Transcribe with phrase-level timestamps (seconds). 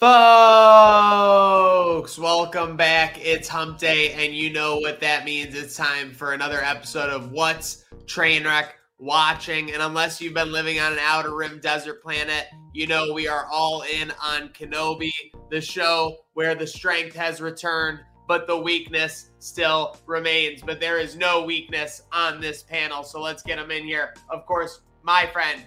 [0.00, 0.18] Folks,
[2.18, 3.22] welcome back.
[3.22, 5.54] It's hump day, and you know what that means.
[5.54, 9.72] It's time for another episode of What's Trainwreck Watching.
[9.72, 13.44] And unless you've been living on an outer rim desert planet, you know we are
[13.52, 15.12] all in on Kenobi,
[15.50, 20.62] the show where the strength has returned, but the weakness still remains.
[20.62, 23.02] But there is no weakness on this panel.
[23.04, 24.14] So let's get them in here.
[24.30, 25.62] Of course, my friend,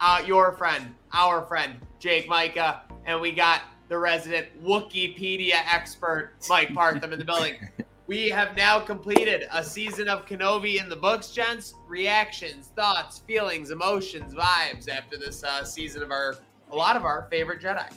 [0.00, 6.72] uh, your friend, our friend, Jake Micah, and we got the resident Wikipedia expert, Mike
[6.72, 7.56] Partham, in the building.
[8.06, 11.74] We have now completed a season of Kenobi in the books, gents.
[11.86, 16.34] Reactions, thoughts, feelings, emotions, vibes after this uh, season of our
[16.72, 17.88] a lot of our favorite Jedi.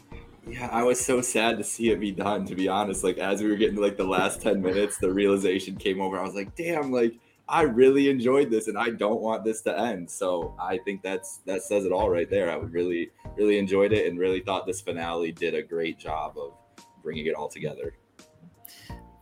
[0.48, 2.46] Yeah, I was so sad to see it be done.
[2.46, 5.12] To be honest, like as we were getting to like the last ten minutes, the
[5.12, 6.20] realization came over.
[6.20, 7.16] I was like, "Damn!" Like
[7.48, 10.10] I really enjoyed this, and I don't want this to end.
[10.10, 12.52] So I think that's that says it all right there.
[12.52, 16.38] I would really, really enjoyed it, and really thought this finale did a great job
[16.38, 16.54] of
[17.02, 17.96] bringing it all together.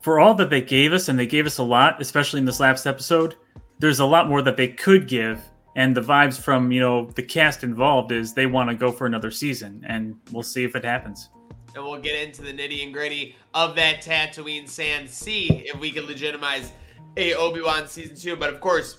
[0.02, 2.60] For all that they gave us, and they gave us a lot, especially in this
[2.60, 3.36] last episode.
[3.80, 5.42] There's a lot more that they could give,
[5.76, 9.08] and the vibes from you know the cast involved is they want to go for
[9.08, 11.30] another season, and we'll see if it happens.
[11.74, 15.10] And we'll get into the nitty and gritty of that Tatooine sand.
[15.10, 16.74] See if we can legitimize
[17.18, 18.36] a Obi-Wan season two.
[18.36, 18.98] But of course,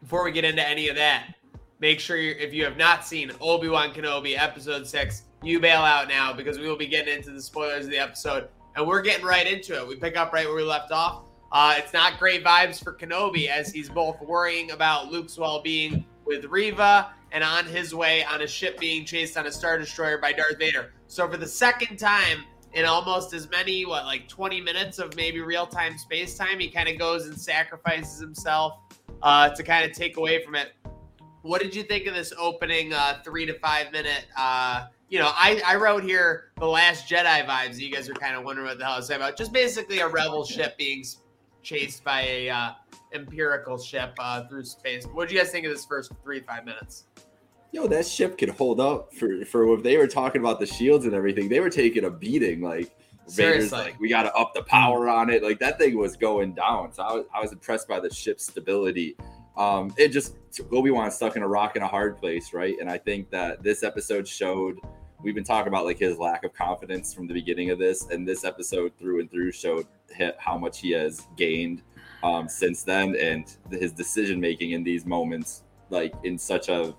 [0.00, 1.34] before we get into any of that,
[1.80, 6.32] make sure if you have not seen Obi-Wan Kenobi episode six, you bail out now
[6.32, 8.48] because we will be getting into the spoilers of the episode.
[8.76, 9.86] And we're getting right into it.
[9.86, 11.24] We pick up right where we left off.
[11.52, 16.46] Uh, it's not great vibes for Kenobi as he's both worrying about Luke's well-being with
[16.46, 20.32] Reva and on his way on a ship being chased on a Star Destroyer by
[20.32, 20.92] Darth Vader.
[21.06, 25.40] So for the second time, in almost as many what like 20 minutes of maybe
[25.40, 28.80] real time space time he kind of goes and sacrifices himself
[29.22, 30.72] uh, to kind of take away from it.
[31.42, 35.30] What did you think of this opening uh, three to five minute uh, you know
[35.34, 38.78] I, I wrote here the last jedi vibes you guys are kind of wondering what
[38.78, 41.04] the hell i was saying about just basically a rebel ship being
[41.62, 42.70] chased by a uh,
[43.12, 45.06] empirical ship uh, through space.
[45.06, 47.04] What did you guys think of this first three to five minutes
[47.74, 51.06] yo, that ship could hold up for for if they were talking about the shields
[51.06, 51.48] and everything.
[51.48, 52.60] They were taking a beating.
[52.60, 52.94] Like
[53.26, 53.56] Seriously.
[53.56, 55.42] Vader's like, we got to up the power on it.
[55.42, 56.92] Like that thing was going down.
[56.92, 59.16] So I was, I was impressed by the ship's stability.
[59.56, 60.36] Um, it just
[60.70, 62.76] Obi Wan stuck in a rock in a hard place, right?
[62.80, 64.78] And I think that this episode showed.
[65.22, 68.28] We've been talking about like his lack of confidence from the beginning of this, and
[68.28, 69.86] this episode through and through showed
[70.38, 71.82] how much he has gained
[72.22, 76.94] um, since then, and his decision making in these moments, like in such a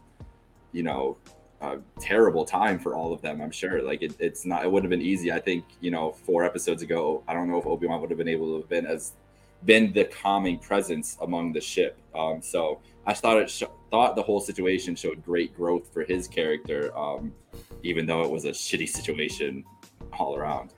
[0.75, 1.18] you know,
[1.62, 3.41] a terrible time for all of them.
[3.41, 3.81] I'm sure.
[3.81, 4.66] Like it, it's not.
[4.66, 5.31] It would have been easy.
[5.31, 8.18] I think you know, four episodes ago, I don't know if Obi Wan would have
[8.18, 9.13] been able to have been as
[9.63, 11.97] been the calming presence among the ship.
[12.13, 16.28] Um, so I thought it sh- thought the whole situation showed great growth for his
[16.28, 17.34] character, um,
[17.84, 19.63] even though it was a shitty situation
[20.19, 20.72] all around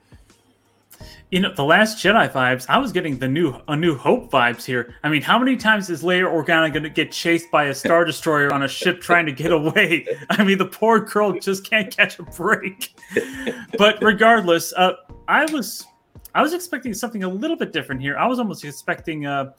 [1.30, 4.64] you know the last jedi vibes i was getting the new a new hope vibes
[4.64, 4.94] here.
[5.02, 8.04] I mean how many times is leia organa going to get chased by a star
[8.04, 10.06] destroyer on a ship trying to get away?
[10.30, 12.94] I mean the poor girl just can't catch a break.
[13.76, 14.94] But regardless uh,
[15.28, 15.86] i was
[16.34, 18.16] i was expecting something a little bit different here.
[18.16, 19.52] I was almost expecting uh,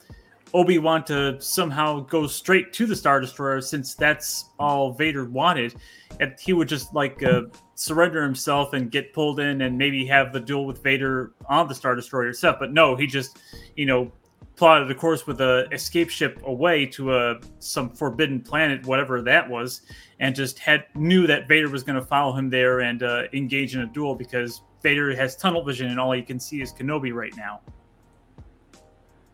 [0.54, 5.76] obi-wan to somehow go straight to the star destroyer since that's all vader wanted
[6.20, 7.44] and he would just like uh,
[7.76, 11.76] surrender himself and get pulled in and maybe have the duel with Vader on the
[11.76, 12.58] Star Destroyer itself.
[12.60, 13.40] But no, he just,
[13.76, 14.12] you know,
[14.58, 19.50] plotted a course with a escape ship away to a some forbidden planet, whatever that
[19.50, 19.82] was,
[20.20, 23.76] and just had knew that Vader was going to follow him there and uh, engage
[23.76, 27.14] in a duel because Vader has tunnel vision and all he can see is Kenobi
[27.14, 27.62] right now.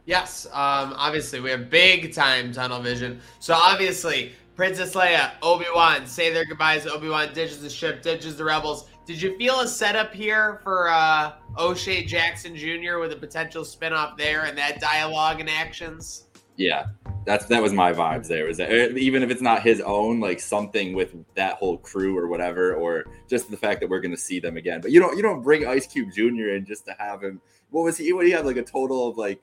[0.05, 3.19] Yes, um, obviously we have big time tunnel vision.
[3.39, 6.85] So obviously Princess Leia, Obi Wan say their goodbyes.
[6.87, 8.87] Obi Wan ditches the ship, ditches the rebels.
[9.05, 12.97] Did you feel a setup here for uh, O'Shea Jackson Jr.
[12.99, 16.25] with a potential spinoff there and that dialogue and actions?
[16.57, 16.85] Yeah,
[17.25, 18.27] that's that was my vibes.
[18.27, 22.17] There was that, even if it's not his own, like something with that whole crew
[22.17, 24.79] or whatever, or just the fact that we're going to see them again.
[24.79, 26.55] But you don't you don't bring Ice Cube Jr.
[26.55, 27.41] in just to have him.
[27.71, 28.13] What was he?
[28.13, 29.41] What he had like a total of like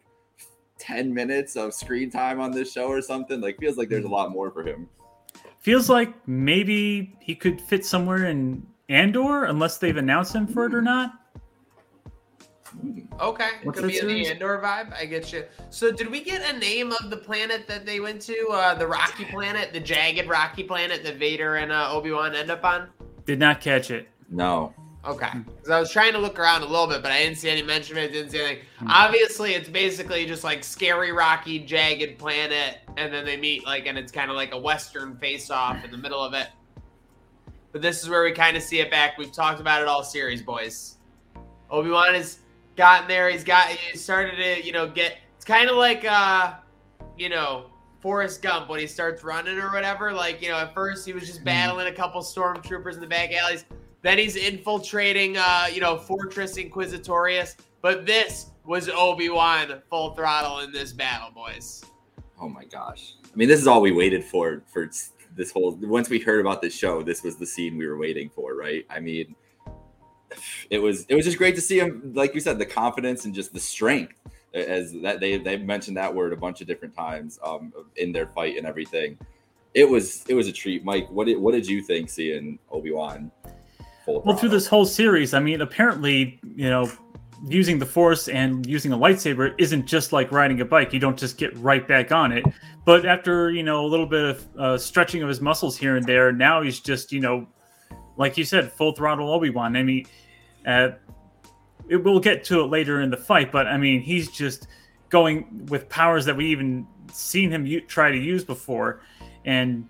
[0.82, 3.40] ten minutes of screen time on this show or something.
[3.40, 4.88] Like feels like there's a lot more for him
[5.62, 10.75] feels like maybe he could fit somewhere in Andor, unless they've announced him for it
[10.75, 11.14] or not.
[13.20, 14.93] Okay, What's could be in the Andor vibe.
[14.94, 15.44] I get you.
[15.70, 18.49] So, did we get a name of the planet that they went to?
[18.50, 22.50] Uh, the rocky planet, the jagged rocky planet that Vader and uh, Obi Wan end
[22.50, 22.88] up on?
[23.25, 24.08] Did not catch it.
[24.31, 24.75] No.
[25.04, 25.31] Okay.
[25.34, 27.62] Because I was trying to look around a little bit, but I didn't see any
[27.62, 28.12] mention of it.
[28.12, 28.64] Didn't see anything.
[28.78, 28.87] Hmm.
[28.88, 33.99] Obviously, it's basically just like scary, rocky, jagged planet, and then they meet like, and
[33.99, 36.49] it's kind of like a western face-off in the middle of it.
[37.72, 39.19] but this is where we kind of see it back.
[39.19, 40.99] We've talked about it all series, boys.
[41.69, 42.38] Obi Wan has
[42.76, 43.28] gotten there.
[43.28, 45.19] He's got he started to you know get.
[45.37, 46.55] It's kind of like uh,
[47.19, 47.72] you know
[48.02, 50.12] Forrest Gump when he starts running or whatever.
[50.12, 51.44] Like, you know, at first he was just hmm.
[51.44, 53.64] battling a couple stormtroopers in the back alleys.
[54.02, 57.56] Then he's infiltrating, uh, you know, Fortress Inquisitorius.
[57.81, 61.84] But this was Obi Wan full throttle in this battle, boys.
[62.40, 63.14] Oh my gosh!
[63.25, 64.90] I mean, this is all we waited for for
[65.34, 65.72] this whole.
[65.82, 68.84] Once we heard about this show, this was the scene we were waiting for, right?
[68.90, 69.34] I mean,
[70.70, 73.34] it was it was just great to see him, like you said, the confidence and
[73.34, 74.14] just the strength
[74.55, 78.26] as that they they mentioned that word a bunch of different times um, in their
[78.26, 79.19] fight and everything.
[79.75, 81.08] It was it was a treat, Mike.
[81.10, 83.31] What did what did you think seeing Obi Wan?
[84.06, 86.90] Well, through this whole series, I mean, apparently, you know,
[87.46, 90.93] using the Force and using a lightsaber isn't just like riding a bike.
[90.93, 92.44] You don't just get right back on it.
[92.84, 96.06] But after you know a little bit of uh, stretching of his muscles here and
[96.06, 97.46] there, now he's just you know,
[98.16, 99.76] like you said, full throttle Obi Wan.
[99.76, 100.06] I mean,
[100.66, 100.90] uh,
[101.88, 104.69] it, we'll get to it later in the fight, but I mean, he's just
[105.08, 109.02] going with powers that we even seen him u- try to use before,
[109.44, 109.88] and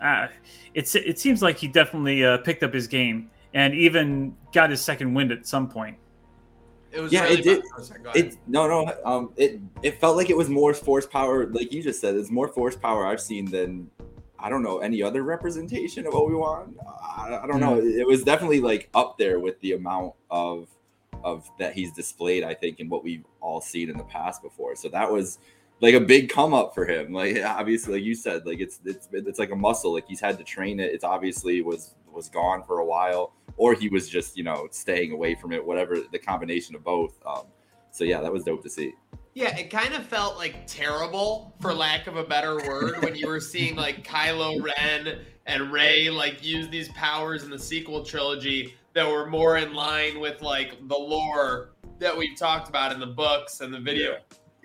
[0.00, 0.28] uh,
[0.74, 4.80] it's it seems like he definitely uh, picked up his game and even got his
[4.80, 5.96] second wind at some point.
[6.90, 7.62] It was yeah, really it did.
[8.14, 8.94] It no, no.
[9.04, 12.14] Um, it it felt like it was more force power, like you just said.
[12.16, 13.90] It's more force power I've seen than
[14.38, 16.74] I don't know any other representation of Obi Wan.
[17.02, 17.80] I, I, don't know.
[17.80, 17.98] Mm.
[17.98, 20.68] It was definitely like up there with the amount of
[21.24, 24.76] of that he's displayed, I think, in what we've all seen in the past before.
[24.76, 25.40] So that was
[25.80, 27.12] like a big come up for him.
[27.12, 29.92] Like obviously, like you said, like it's it's it's like a muscle.
[29.92, 30.92] Like he's had to train it.
[30.92, 35.12] It's obviously was was gone for a while, or he was just you know staying
[35.12, 35.64] away from it.
[35.64, 37.18] Whatever the combination of both.
[37.26, 37.44] Um,
[37.90, 38.92] so yeah, that was dope to see.
[39.34, 43.28] Yeah, it kind of felt like terrible, for lack of a better word, when you
[43.28, 48.74] were seeing like Kylo Ren and Rey like use these powers in the sequel trilogy
[48.94, 51.70] that were more in line with like the lore
[52.00, 54.12] that we've talked about in the books and the video.
[54.12, 54.18] Yeah.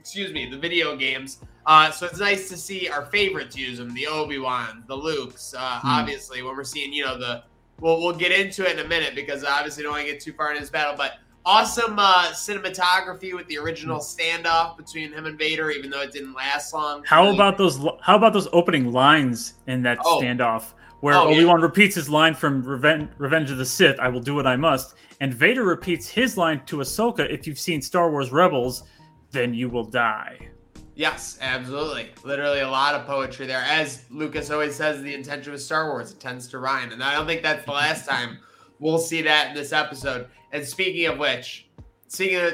[0.04, 1.40] Excuse me, the video games.
[1.66, 5.54] Uh, so it's nice to see our favorites use them, the Obi Wan, the Luke's.
[5.58, 5.88] Uh, hmm.
[5.88, 7.42] Obviously, when we're seeing, you know, the
[7.80, 10.34] we'll we'll get into it in a minute because obviously don't want to get too
[10.34, 15.40] far into this battle, but awesome uh, cinematography with the original standoff between him and
[15.40, 17.02] Vader, even though it didn't last long.
[17.06, 17.78] How about those?
[18.02, 20.20] How about those opening lines in that oh.
[20.22, 20.74] standoff?
[21.00, 21.66] where oh, Obi Wan yeah.
[21.66, 24.96] repeats his line from Revenge, Revenge of the Sith, "I will do what I must,"
[25.20, 28.84] and Vader repeats his line to Ahsoka, "If you've seen Star Wars Rebels,
[29.34, 30.48] then you will die."
[30.96, 32.12] Yes, absolutely.
[32.24, 33.64] Literally a lot of poetry there.
[33.68, 37.16] As Lucas always says, the intention with Star Wars it tends to rhyme, and I
[37.16, 38.38] don't think that's the last time
[38.80, 40.28] we'll see that in this episode.
[40.52, 41.68] And speaking of which,
[42.08, 42.54] speaking of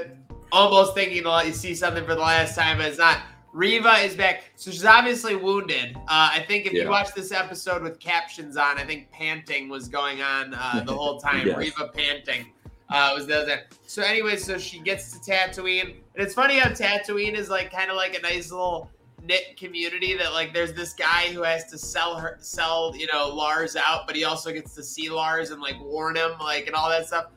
[0.51, 3.19] almost thinking to let you see something for the last time, but it's not.
[3.51, 4.51] Reva is back.
[4.55, 5.95] So she's obviously wounded.
[5.95, 6.83] Uh, I think if yeah.
[6.83, 10.93] you watch this episode with captions on, I think panting was going on uh, the
[10.93, 11.47] whole time.
[11.47, 11.57] yes.
[11.57, 12.45] Reva panting
[12.89, 13.61] uh, was the other.
[13.87, 17.89] So anyway, so she gets to Tatooine, and it's funny how Tatooine is like kind
[17.89, 18.91] of like a nice little
[19.23, 23.33] knit community that like there's this guy who has to sell her sell you know
[23.33, 26.75] Lars out, but he also gets to see Lars and like warn him like and
[26.75, 27.27] all that stuff.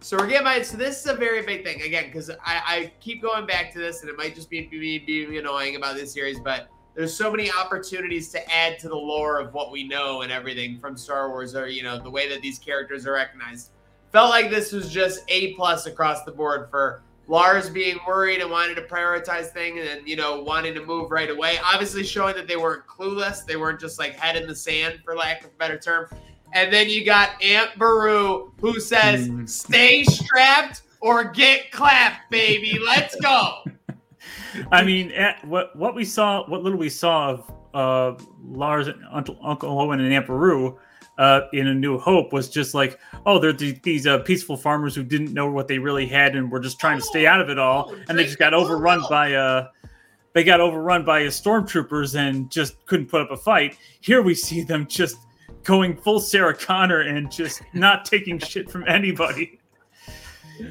[0.00, 0.60] So we're getting by.
[0.60, 3.78] So this is a very big thing again because I, I keep going back to
[3.78, 7.30] this, and it might just be me being annoying about this series, but there's so
[7.30, 11.30] many opportunities to add to the lore of what we know and everything from Star
[11.30, 13.70] Wars, or you know the way that these characters are recognized.
[14.12, 18.50] Felt like this was just a plus across the board for Lars being worried and
[18.50, 21.58] wanting to prioritize things and you know wanting to move right away.
[21.64, 25.16] Obviously showing that they weren't clueless, they weren't just like head in the sand for
[25.16, 26.08] lack of a better term.
[26.52, 29.48] And then you got Aunt Beru who says, mm.
[29.48, 32.78] "Stay strapped or get clapped, baby.
[32.84, 33.64] Let's go."
[34.72, 35.12] I mean,
[35.44, 40.12] what what we saw, what little we saw of uh, Lars, Uncle, Uncle Owen, and
[40.12, 40.78] Aunt Beru
[41.18, 45.02] uh, in A New Hope was just like, oh, they're these uh, peaceful farmers who
[45.02, 47.58] didn't know what they really had and were just trying to stay out of it
[47.58, 49.68] all, and they just got overrun by uh,
[50.34, 53.78] they got overrun by stormtroopers and just couldn't put up a fight.
[54.00, 55.16] Here we see them just
[55.64, 59.58] going full Sarah Connor and just not taking shit from anybody.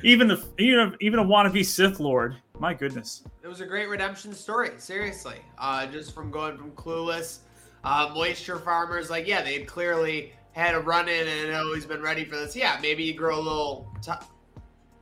[0.03, 2.37] Even the even even a wannabe Sith Lord.
[2.59, 3.23] My goodness.
[3.43, 4.71] It was a great redemption story.
[4.77, 7.39] Seriously, uh, just from going from clueless,
[7.85, 9.09] uh, moisture farmers.
[9.09, 12.55] Like, yeah, they clearly had a run in and always been ready for this.
[12.55, 14.11] Yeah, maybe you grow a little t-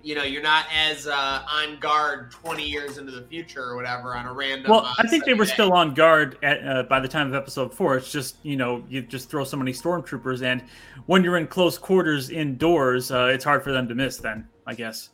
[0.04, 4.16] you know, you're not as uh, on guard 20 years into the future or whatever
[4.16, 4.70] on a random.
[4.70, 5.54] Well, uh, I think they were day.
[5.54, 7.96] still on guard at, uh, by the time of episode four.
[7.96, 10.62] It's just you know you just throw so many stormtroopers, and
[11.06, 14.18] when you're in close quarters indoors, uh, it's hard for them to miss.
[14.18, 15.10] Then I guess.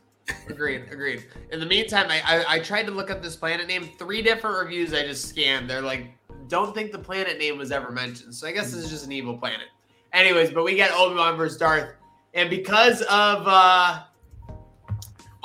[0.48, 0.86] agreed.
[0.90, 1.26] Agreed.
[1.52, 3.88] In the meantime, I, I I tried to look up this planet name.
[3.96, 5.70] Three different reviews I just scanned.
[5.70, 6.08] They're like,
[6.50, 8.34] don't think the planet name was ever mentioned.
[8.34, 9.68] So I guess this is just an evil planet.
[10.12, 11.94] Anyways, but we get Obi Wan versus Darth,
[12.34, 14.02] and because of uh,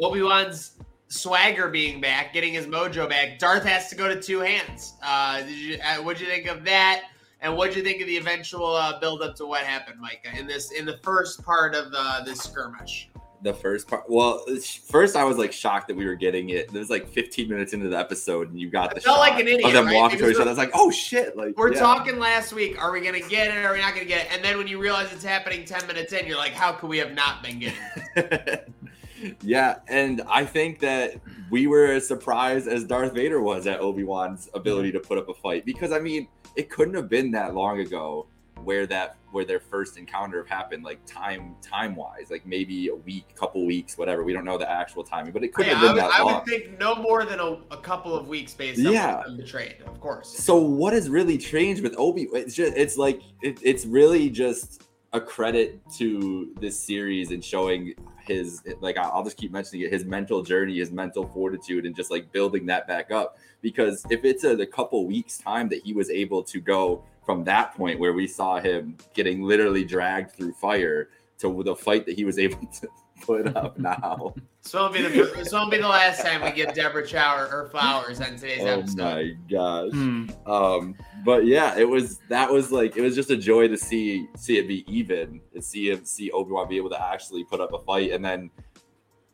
[0.02, 0.72] Obi Wan's
[1.08, 4.96] swagger being back, getting his mojo back, Darth has to go to two hands.
[5.04, 7.04] Uh, did you, uh, what'd you think of that?
[7.42, 10.48] And what'd you think of the eventual uh, build up to what happened, Micah, in
[10.48, 13.10] this in the first part of uh, this skirmish?
[13.46, 14.10] The first part.
[14.10, 14.44] Well,
[14.90, 16.68] first I was like shocked that we were getting it.
[16.68, 19.40] It was like 15 minutes into the episode, and you got the felt shot like
[19.40, 19.96] an idiot, of them right?
[19.96, 20.46] walking to each other.
[20.46, 21.38] I was like, oh shit!
[21.38, 21.80] Like We're yeah.
[21.80, 22.82] talking last week.
[22.82, 23.58] Are we going to get it?
[23.58, 24.34] Or are we not going to get it?
[24.34, 26.98] And then when you realize it's happening 10 minutes in, you're like, how could we
[26.98, 27.80] have not been getting
[28.16, 28.70] it?
[29.42, 31.14] yeah, and I think that
[31.52, 34.98] we were as surprised as Darth Vader was at Obi Wan's ability mm-hmm.
[34.98, 38.28] to put up a fight because I mean, it couldn't have been that long ago
[38.66, 43.26] where that where their first encounter happened like time time wise like maybe a week
[43.36, 45.94] couple weeks whatever we don't know the actual timing but it couldn't Yeah, have I
[45.94, 48.54] been would, that I long would think no more than a, a couple of weeks
[48.54, 49.18] based on Yeah.
[49.18, 50.30] what's been of course.
[50.30, 52.28] So what has really changed with Obi?
[52.34, 57.94] It's just it's like it, it's really just a credit to this series and showing
[58.20, 62.12] his like I'll just keep mentioning it his mental journey, his mental fortitude, and just
[62.12, 63.38] like building that back up.
[63.62, 67.44] Because if it's a, a couple weeks time that he was able to go from
[67.46, 72.16] that point where we saw him getting literally dragged through fire to the fight that
[72.16, 72.88] he was able to
[73.22, 74.34] put up now.
[74.62, 77.68] So won't be the this won't be the last time we give Deborah Chow her
[77.70, 78.98] flowers on today's oh episode.
[78.98, 79.92] my gosh.
[79.92, 80.30] Hmm.
[80.48, 84.28] um but yeah it was that was like it was just a joy to see
[84.36, 87.74] see it be even and see him see obi-wan be able to actually put up
[87.74, 88.50] a fight and then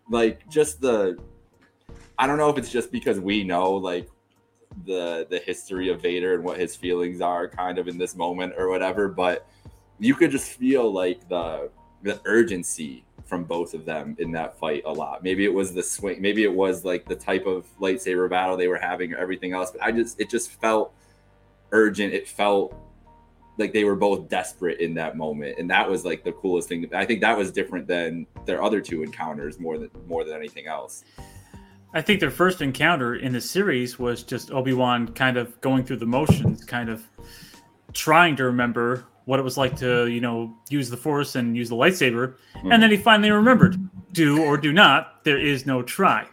[0.10, 1.18] like just the
[2.18, 4.10] i don't know if it's just because we know like
[4.86, 8.54] the the history of vader and what his feelings are kind of in this moment
[8.58, 9.48] or whatever but
[10.00, 11.70] you could just feel like the
[12.04, 15.24] the urgency from both of them in that fight a lot.
[15.24, 18.68] Maybe it was the swing, maybe it was like the type of lightsaber battle they
[18.68, 20.94] were having or everything else, but I just it just felt
[21.72, 22.14] urgent.
[22.14, 22.76] It felt
[23.58, 25.60] like they were both desperate in that moment.
[25.60, 26.90] And that was like the coolest thing.
[26.94, 30.68] I think that was different than their other two encounters more than more than anything
[30.68, 31.04] else.
[31.94, 35.84] I think their first encounter in the series was just Obi Wan kind of going
[35.84, 37.04] through the motions, kind of
[37.94, 41.70] trying to remember what it was like to, you know, use the Force and use
[41.70, 42.36] the lightsaber.
[42.64, 43.78] And then he finally remembered
[44.14, 46.28] do or do not, there is no try.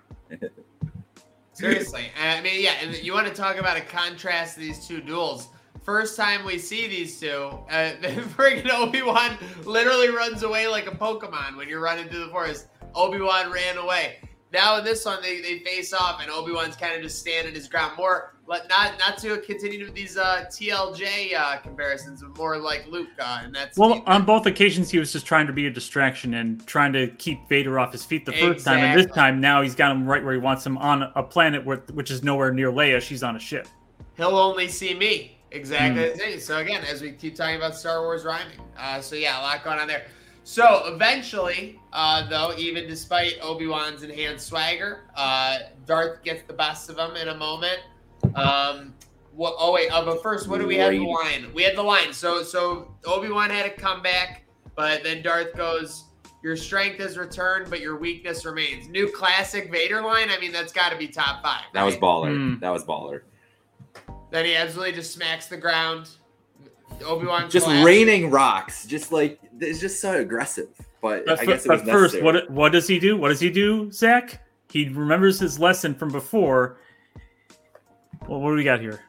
[1.53, 5.01] Seriously, I mean, yeah, and you want to talk about a contrast to these two
[5.01, 5.49] duels.
[5.83, 7.93] First time we see these two, uh,
[8.37, 12.69] freaking Obi Wan literally runs away like a Pokemon when you're running through the forest.
[12.95, 14.19] Obi Wan ran away.
[14.53, 17.55] Now in this one, they, they face off, and Obi Wan's kind of just standing
[17.55, 17.97] his ground.
[17.99, 22.87] More, but not not to continue with these uh, TLJ uh, comparisons, but more like
[22.87, 25.71] Luke, uh, and that's Well, on both occasions, he was just trying to be a
[25.71, 28.79] distraction and trying to keep Vader off his feet the first time.
[28.79, 31.65] And this time, now he's got him right where he wants him on a planet
[31.65, 33.03] where, which is nowhere near Leia.
[33.03, 33.69] She's on a ship.
[34.17, 35.39] he'll only see me.
[35.51, 36.15] Exactly.
[36.17, 36.41] same.
[36.41, 39.65] So again, as we keep talking about Star Wars rhyming, uh, so yeah, a lot
[39.65, 40.07] going on there.
[40.49, 46.89] So eventually, uh, though, even despite Obi Wan's enhanced swagger, uh, Darth gets the best
[46.89, 47.81] of him in a moment.
[48.35, 48.95] Um,
[49.35, 49.57] what?
[49.59, 49.91] Oh wait.
[49.91, 50.91] Uh, but first, what do we have?
[50.91, 51.53] The line.
[51.53, 52.15] We had the line.
[52.15, 56.05] So so Obi Wan had a comeback, but then Darth goes.
[56.43, 58.89] Your strength has returned, but your weakness remains.
[58.89, 60.31] New classic Vader line.
[60.31, 61.65] I mean, that's got to be top five.
[61.75, 62.35] That was baller.
[62.35, 62.59] Hmm.
[62.61, 63.21] That was baller.
[64.31, 66.09] Then he absolutely just smacks the ground.
[67.05, 70.69] Obi Wan Just raining rocks, just like it's just so aggressive.
[71.01, 73.17] But But, I fir- guess it but first, what what does he do?
[73.17, 74.43] What does he do, Zach?
[74.71, 76.79] He remembers his lesson from before.
[78.27, 79.01] Well, what do we got here?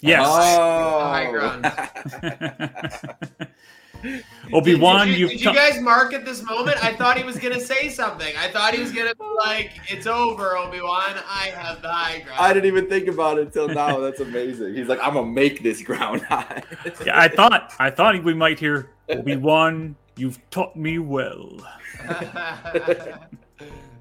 [0.00, 0.26] Yes.
[0.28, 1.00] Oh.
[1.00, 1.64] High ground.
[4.52, 6.82] Obi Wan, Did, did, you, did you guys mark at this moment?
[6.82, 8.34] I thought he was gonna say something.
[8.36, 11.16] I thought he was gonna be like, "It's over, Obi Wan.
[11.28, 13.98] I have the high ground." I didn't even think about it until now.
[13.98, 14.74] That's amazing.
[14.74, 16.62] He's like, I'm gonna make this ground high.
[17.04, 19.96] Yeah, I thought I thought we might hear Obi Wan.
[20.16, 21.60] You've taught me well.
[22.06, 23.28] that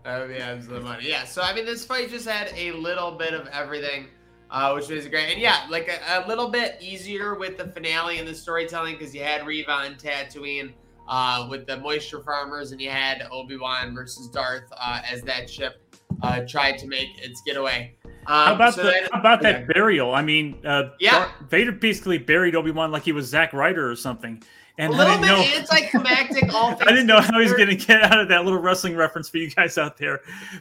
[0.06, 1.10] would be absolute money.
[1.10, 1.26] Yeah.
[1.26, 4.08] So I mean, this fight just had a little bit of everything,
[4.52, 5.32] uh, which was great.
[5.34, 9.14] And yeah, like a, a little bit easier with the finale and the storytelling because
[9.14, 10.74] you had Reva and Tatooine
[11.08, 15.50] uh, with the moisture farmers, and you had Obi Wan versus Darth uh, as that
[15.50, 15.82] ship
[16.24, 17.96] uh, tried to make its getaway.
[18.28, 20.16] Um, How about so the, then- how about that burial?
[20.16, 21.12] I mean, uh, Yeah.
[21.12, 24.42] Darth Vader basically buried Obi Wan like he was Zack Ryder or something.
[24.78, 25.78] And a I little didn't bit know.
[25.78, 26.54] anticlimactic.
[26.54, 27.58] All I didn't know how he's considered.
[27.68, 30.20] going to get out of that little wrestling reference for you guys out there,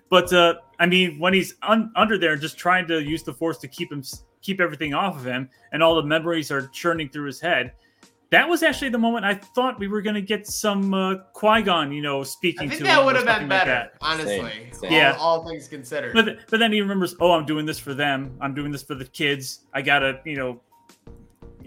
[0.09, 3.33] but uh, I mean, when he's un- under there and just trying to use the
[3.33, 4.03] force to keep him
[4.41, 7.73] keep everything off of him, and all the memories are churning through his head.
[8.31, 11.63] That was actually the moment I thought we were going to get some uh, Qui
[11.63, 12.69] Gon, you know, speaking to him.
[12.69, 14.39] I think to that would have been something like better, honestly.
[14.39, 14.93] Same, same.
[14.93, 15.17] All, Yeah.
[15.21, 16.15] all things considered.
[16.15, 18.37] But but then he remembers, oh, I'm doing this for them.
[18.41, 19.61] I'm doing this for the kids.
[19.73, 20.61] I gotta, you know,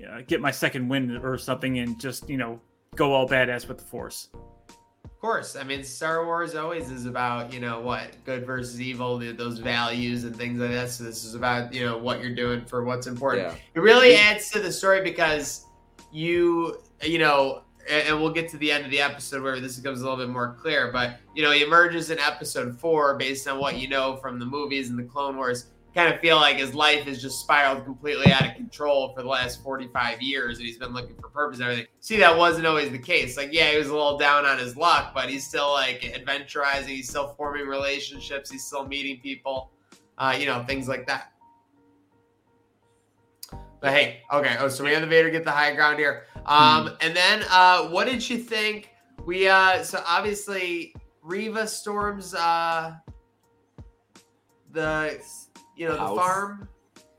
[0.07, 2.59] yeah, get my second win or something, and just you know
[2.95, 4.29] go all badass with the Force.
[5.03, 9.17] Of course, I mean Star Wars always is about you know what good versus evil,
[9.17, 10.89] those values and things like that.
[10.91, 13.47] So this is about you know what you're doing for what's important.
[13.47, 13.55] Yeah.
[13.75, 15.65] It really adds to the story because
[16.11, 20.01] you you know and we'll get to the end of the episode where this becomes
[20.01, 20.91] a little bit more clear.
[20.91, 24.45] But you know, he emerges in episode four based on what you know from the
[24.45, 25.67] movies and the Clone Wars.
[25.95, 29.27] Kind of feel like his life has just spiraled completely out of control for the
[29.27, 31.87] last 45 years, and he's been looking for purpose and everything.
[32.01, 33.35] See, that wasn't always the case.
[33.35, 36.87] Like, yeah, he was a little down on his luck, but he's still like adventurizing.
[36.87, 38.51] He's still forming relationships.
[38.51, 39.71] He's still meeting people.
[40.17, 41.31] Uh, you know, things like that.
[43.79, 44.55] But hey, okay.
[44.59, 46.25] Oh, so we have the Vader get the high ground here.
[46.45, 46.93] Um, hmm.
[47.01, 48.89] and then uh, what did you think?
[49.25, 52.95] We uh, so obviously Reva storms uh,
[54.71, 55.19] the
[55.77, 56.67] you know the farm.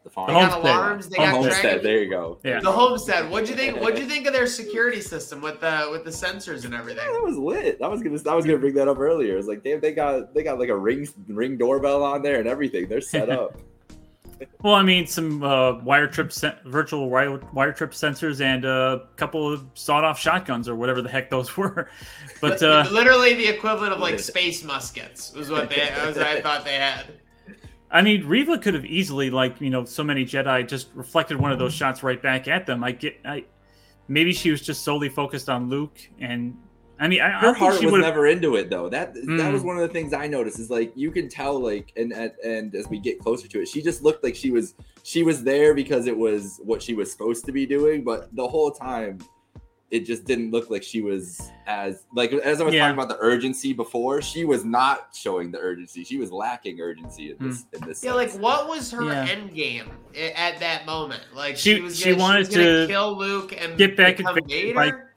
[0.05, 0.29] The farm.
[0.29, 1.09] They got alarms.
[1.09, 1.83] They got homestead.
[1.83, 2.39] There you go.
[2.45, 2.61] Yeah.
[2.61, 3.31] The homestead.
[3.31, 3.81] What'd you think?
[3.81, 7.05] What'd you think of their security system with the with the sensors and everything?
[7.07, 7.79] Yeah, that was lit.
[7.83, 9.39] I was gonna I was gonna bring that up earlier.
[9.39, 12.49] It's like damn, they got they got like a ring ring doorbell on there and
[12.49, 12.89] everything.
[12.89, 13.57] They're set up.
[14.63, 19.07] Well, I mean, some uh, wire trip, sen- virtual wire, wire trip sensors, and a
[19.17, 21.91] couple of sawed-off shotguns or whatever the heck those were.
[22.41, 26.41] But uh, literally the equivalent of like space muskets was what they was what I
[26.41, 27.07] thought they had.
[27.91, 31.53] I mean, Reva could have easily, like you know, so many Jedi just reflected one
[31.53, 32.85] of those shots right back at them.
[32.85, 33.45] I get, I
[34.09, 36.57] maybe she was just solely focused on Luke and
[37.01, 38.89] I mean, I, her I heart was never into it though.
[38.89, 39.39] That mm.
[39.39, 39.69] that was hmm.
[39.69, 40.59] one of the things I noticed.
[40.59, 43.69] Is like you can tell, like, and, and and as we get closer to it,
[43.69, 47.11] she just looked like she was she was there because it was what she was
[47.11, 48.03] supposed to be doing.
[48.03, 49.19] But the whole time,
[49.91, 52.83] it just didn't look like she was as like as I was yeah.
[52.83, 54.21] talking about the urgency before.
[54.21, 56.05] She was not showing the urgency.
[56.05, 57.63] She was lacking urgency in this.
[57.63, 57.75] Mm.
[57.75, 58.05] In this.
[58.05, 58.35] Yeah, sense.
[58.35, 59.27] like what was her yeah.
[59.29, 59.91] end game
[60.37, 61.23] at that moment?
[61.35, 64.35] Like she she, was gonna, she wanted she to kill Luke and get back at
[64.47, 64.75] Vader.
[64.75, 65.09] Vader?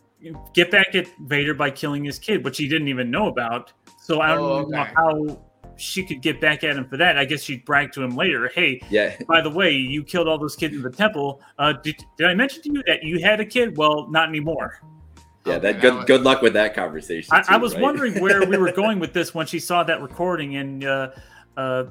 [0.54, 3.74] get back at Vader by killing his kid, which he didn't even know about.
[4.00, 4.72] So I don't oh, okay.
[4.72, 5.42] know how
[5.78, 7.18] she could get back at him for that.
[7.18, 8.50] I guess she'd brag to him later.
[8.54, 9.16] Hey, yeah.
[9.28, 11.42] By the way, you killed all those kids in the temple.
[11.58, 13.78] Uh, did, did I mention to you that you had a kid?
[13.78, 14.82] Well, not anymore.
[15.46, 16.06] Yeah, that good.
[16.06, 17.30] Good luck with that conversation.
[17.32, 17.82] Too, I, I, was right?
[17.82, 21.10] wondering where we were going with this when she saw that recording, and uh,
[21.58, 21.86] uh,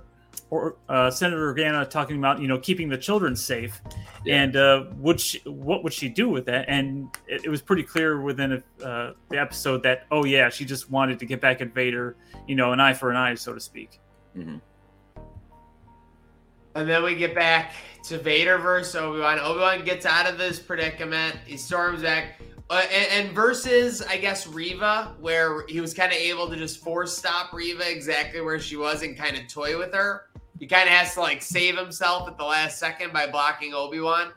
[0.51, 3.81] or uh, Senator Organa talking about you know keeping the children safe,
[4.25, 4.43] yeah.
[4.43, 6.67] and uh, would she, what would she do with that?
[6.69, 10.65] And it, it was pretty clear within a, uh, the episode that oh yeah, she
[10.65, 13.55] just wanted to get back at Vader, you know, an eye for an eye, so
[13.55, 14.01] to speak.
[14.37, 14.57] Mm-hmm.
[16.75, 17.73] And then we get back
[18.05, 19.39] to Vader versus Obi Wan.
[19.41, 21.37] Obi Wan gets out of this predicament.
[21.45, 22.41] He storms back.
[22.71, 26.79] Uh, and, and, versus, I guess, Reva, where he was kind of able to just
[26.79, 30.30] force stop Reva exactly where she was and kind of toy with her.
[30.61, 33.99] He kind of has to like save himself at the last second by blocking Obi
[33.99, 34.33] Wan.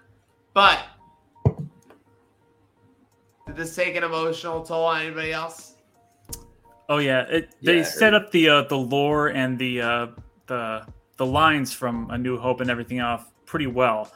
[0.53, 0.79] But
[3.45, 5.75] did this take an emotional toll on anybody else?
[6.87, 10.07] Oh yeah, it, they yeah, set up the uh, the lore and the uh,
[10.47, 14.09] the the lines from A New Hope and everything off pretty well.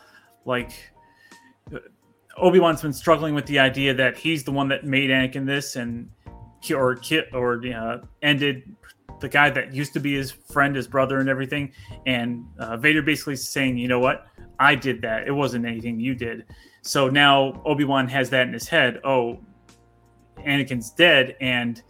[0.45, 0.71] Like
[2.37, 5.75] Obi Wan's been struggling with the idea that he's the one that made Anakin this
[5.75, 6.09] and
[6.71, 6.97] or
[7.33, 8.75] or uh, ended
[9.19, 11.71] the guy that used to be his friend, his brother, and everything.
[12.05, 14.27] And uh, Vader basically saying, you know what?
[14.59, 15.27] I did that.
[15.27, 16.45] It wasn't anything you did.
[16.81, 18.99] So now Obi Wan has that in his head.
[19.03, 19.39] Oh,
[20.37, 21.81] Anakin's dead, and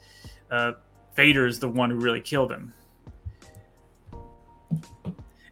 [0.51, 0.73] uh,
[1.17, 2.73] is the one who really killed him.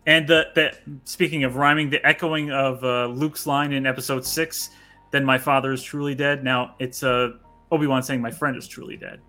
[0.07, 4.69] And the, the speaking of rhyming, the echoing of uh, Luke's line in Episode Six,
[5.11, 7.31] "Then my father is truly dead." Now it's uh,
[7.71, 9.19] Obi Wan saying, "My friend is truly dead."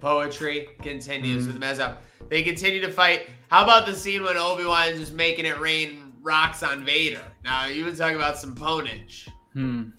[0.00, 1.48] The poetry continues mm.
[1.48, 1.94] with Mezzo.
[2.30, 3.28] They continue to fight.
[3.48, 7.20] How about the scene when Obi Wan is just making it rain rocks on Vader?
[7.44, 9.28] Now you been talking about some ponage.
[9.52, 9.90] Hmm.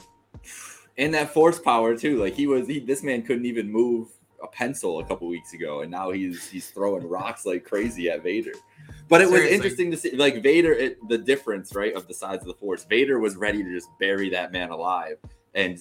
[0.97, 2.17] And that force power too.
[2.17, 4.07] Like he was, he, this man couldn't even move
[4.41, 8.23] a pencil a couple weeks ago, and now he's he's throwing rocks like crazy at
[8.23, 8.53] Vader.
[9.07, 9.43] But it Seriously.
[9.43, 12.55] was interesting to see, like Vader, it, the difference, right, of the sides of the
[12.55, 12.85] Force.
[12.85, 15.17] Vader was ready to just bury that man alive,
[15.53, 15.79] and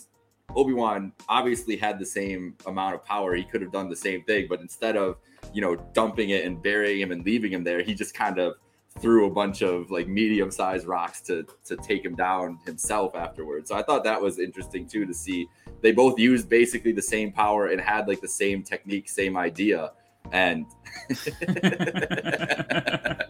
[0.57, 3.35] Obi Wan obviously had the same amount of power.
[3.35, 5.17] He could have done the same thing, but instead of
[5.53, 8.55] you know dumping it and burying him and leaving him there, he just kind of
[8.99, 13.69] threw a bunch of like medium sized rocks to to take him down himself afterwards.
[13.69, 15.49] So I thought that was interesting too to see
[15.81, 19.93] they both used basically the same power and had like the same technique, same idea,
[20.33, 20.67] and.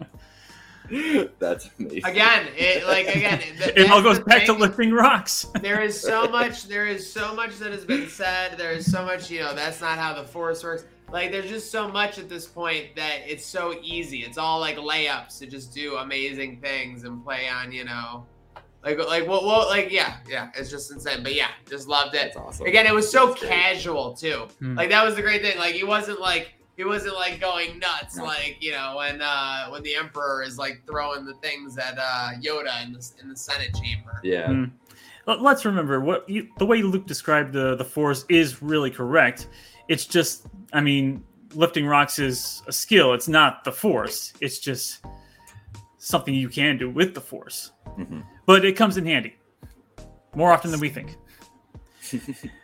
[1.39, 2.05] That's amazing.
[2.05, 5.45] Again, it like again, th- it all goes back to lifting rocks.
[5.61, 6.67] there is so much.
[6.67, 8.57] There is so much that has been said.
[8.57, 9.29] There is so much.
[9.31, 10.85] You know, that's not how the force works.
[11.11, 14.19] Like, there's just so much at this point that it's so easy.
[14.19, 18.25] It's all like layups to just do amazing things and play on, you know,
[18.83, 21.21] Like, like, what, what, like, yeah, yeah, it's just insane.
[21.21, 22.35] But yeah, just loved it.
[22.37, 22.65] Awesome.
[22.65, 24.47] Again, it was so casual too.
[24.59, 24.75] Hmm.
[24.75, 25.57] Like that was the great thing.
[25.57, 28.23] Like he wasn't like he wasn't like going nuts, no.
[28.23, 32.29] like you know when uh when the emperor is like throwing the things at uh
[32.41, 34.19] Yoda in the in the Senate chamber.
[34.23, 34.47] Yeah.
[34.47, 34.63] Hmm.
[35.27, 39.47] Let's remember what you, the way Luke described the the Force is really correct.
[39.89, 43.13] It's just, I mean, lifting rocks is a skill.
[43.13, 44.33] It's not the Force.
[44.41, 45.05] It's just
[45.99, 47.73] something you can do with the Force.
[47.89, 48.21] Mm-hmm.
[48.47, 49.35] But it comes in handy
[50.33, 51.15] more often than we think.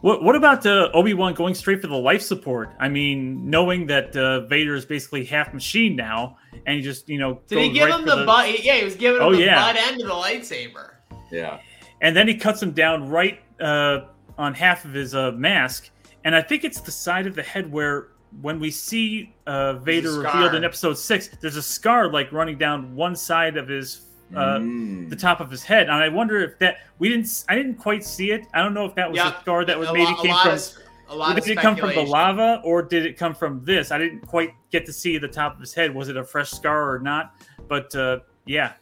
[0.00, 2.70] what What about uh, Obi Wan going straight for the life support?
[2.80, 7.18] I mean, knowing that uh, Vader is basically half machine now, and he just you
[7.18, 8.64] know did he give right him the, the butt?
[8.64, 9.72] Yeah, he was giving him oh, the yeah.
[9.72, 10.94] butt end of the lightsaber.
[11.30, 11.60] Yeah,
[12.00, 14.06] and then he cuts him down right uh,
[14.38, 15.90] on half of his uh, mask,
[16.24, 18.08] and I think it's the side of the head where
[18.40, 22.94] when we see uh, Vader revealed in Episode Six, there's a scar like running down
[22.96, 25.08] one side of his uh, mm.
[25.08, 27.44] the top of his head, and I wonder if that we didn't.
[27.48, 28.46] I didn't quite see it.
[28.54, 30.52] I don't know if that was a scar that was a maybe lot, came from.
[30.52, 30.72] Of,
[31.08, 33.90] a lot did it come from the lava or did it come from this?
[33.90, 35.94] I didn't quite get to see the top of his head.
[35.94, 37.34] Was it a fresh scar or not?
[37.68, 38.72] But uh, yeah,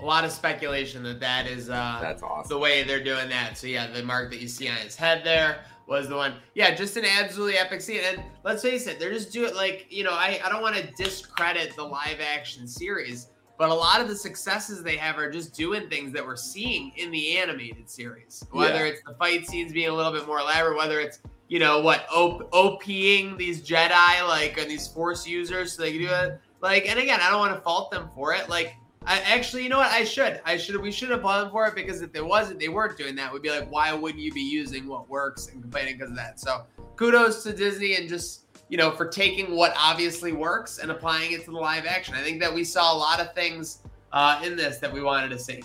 [0.00, 2.48] a lot of speculation that that is uh, that's awesome.
[2.48, 3.56] The way they're doing that.
[3.56, 6.34] So yeah, the mark that you see on his head there was the one.
[6.54, 8.00] Yeah, just an absolutely epic scene.
[8.04, 10.76] And let's face it, they're just doing it like you know I I don't want
[10.76, 13.28] to discredit the live action series,
[13.60, 16.92] but a lot of the successes they have are just doing things that we're seeing
[16.96, 18.42] in the animated series.
[18.52, 18.92] Whether yeah.
[18.92, 21.18] it's the fight scenes being a little bit more elaborate, whether it's
[21.48, 26.00] you know what op- OPing these Jedi like and these Force users so they can
[26.00, 26.40] do it.
[26.62, 28.48] Like, and again, I don't want to fault them for it.
[28.48, 29.90] Like, I actually, you know what?
[29.90, 30.40] I should.
[30.46, 30.80] I should.
[30.80, 33.30] We should applaud them for it because if they wasn't, they weren't doing that.
[33.30, 36.40] We'd be like, why wouldn't you be using what works and complaining because of that?
[36.40, 36.64] So,
[36.96, 38.39] kudos to Disney and just
[38.70, 42.14] you know, for taking what obviously works and applying it to the live action.
[42.14, 43.80] I think that we saw a lot of things
[44.12, 45.62] uh, in this that we wanted to see.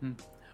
[0.00, 0.12] Hmm.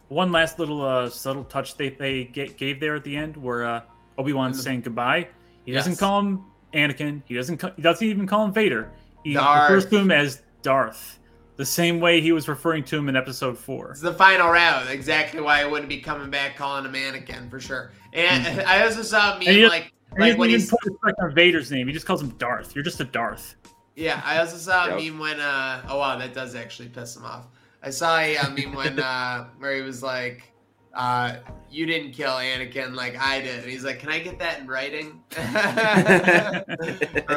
[0.09, 3.81] One last little uh, subtle touch they, they gave there at the end, where uh,
[4.18, 4.62] Obi Wan's mm-hmm.
[4.62, 5.27] saying goodbye.
[5.64, 5.85] He yes.
[5.85, 7.23] doesn't call him Anakin.
[7.25, 7.62] He doesn't.
[7.77, 8.90] He doesn't even call him Vader.
[9.25, 9.71] He Darth.
[9.71, 11.18] refers to him as Darth,
[11.57, 13.92] the same way he was referring to him in Episode Four.
[13.92, 14.90] It's the final round.
[14.90, 17.92] Exactly why I wouldn't be coming back calling him Anakin for sure.
[18.12, 18.61] And mm-hmm.
[18.68, 22.07] I also saw me like like when he's put respect on Vader's name, he just
[22.07, 22.75] calls him Darth.
[22.75, 23.57] You're just a Darth.
[23.94, 27.25] Yeah, I also saw a meme when uh oh wow, that does actually piss him
[27.25, 27.46] off.
[27.83, 30.53] I saw a uh, meme when uh where he was like,
[30.94, 31.37] uh,
[31.70, 33.61] you didn't kill Anakin like I did.
[33.61, 35.22] And he's like, Can I get that in writing?
[35.37, 35.44] or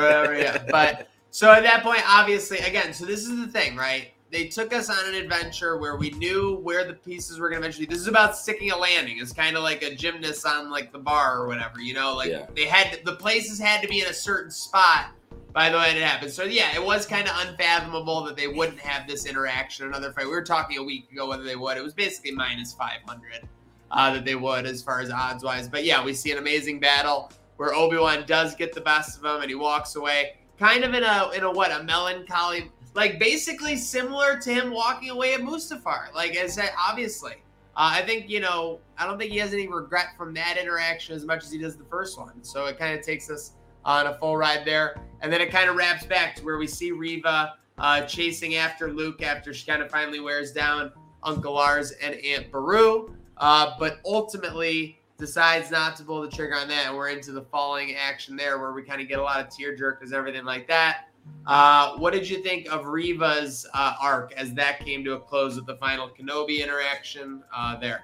[0.01, 0.63] whatever, yeah.
[0.69, 4.11] But so at that point, obviously, again, so this is the thing, right?
[4.36, 7.65] They took us on an adventure where we knew where the pieces were going to
[7.65, 7.86] eventually.
[7.86, 9.17] This is about sticking a landing.
[9.17, 12.13] It's kind of like a gymnast on like the bar or whatever, you know.
[12.13, 12.45] Like yeah.
[12.54, 15.12] they had the places had to be in a certain spot
[15.54, 16.34] by the way it happened.
[16.34, 20.26] So yeah, it was kind of unfathomable that they wouldn't have this interaction another fight.
[20.26, 21.78] We were talking a week ago whether they would.
[21.78, 23.48] It was basically minus five hundred
[23.91, 25.69] uh, that they would as far as odds wise.
[25.69, 29.24] But yeah, we see an amazing battle where Obi Wan does get the best of
[29.24, 33.19] him and he walks away, kind of in a in a what a melancholy like
[33.19, 36.13] basically similar to him walking away at Mustafar.
[36.15, 37.34] Like I said, obviously,
[37.75, 41.15] uh, I think you know I don't think he has any regret from that interaction
[41.15, 42.43] as much as he does the first one.
[42.43, 43.51] So it kind of takes us
[43.84, 46.67] on a full ride there, and then it kind of wraps back to where we
[46.67, 51.91] see Reva uh, chasing after Luke after she kind of finally wears down Uncle Lars
[51.91, 56.95] and Aunt Beru, uh, but ultimately decides not to pull the trigger on that, and
[56.95, 59.75] we're into the falling action there where we kind of get a lot of tear
[59.75, 61.10] jerkers, and everything like that.
[61.45, 65.55] Uh, what did you think of Reva's uh, arc as that came to a close
[65.55, 68.03] with the final Kenobi interaction uh, there?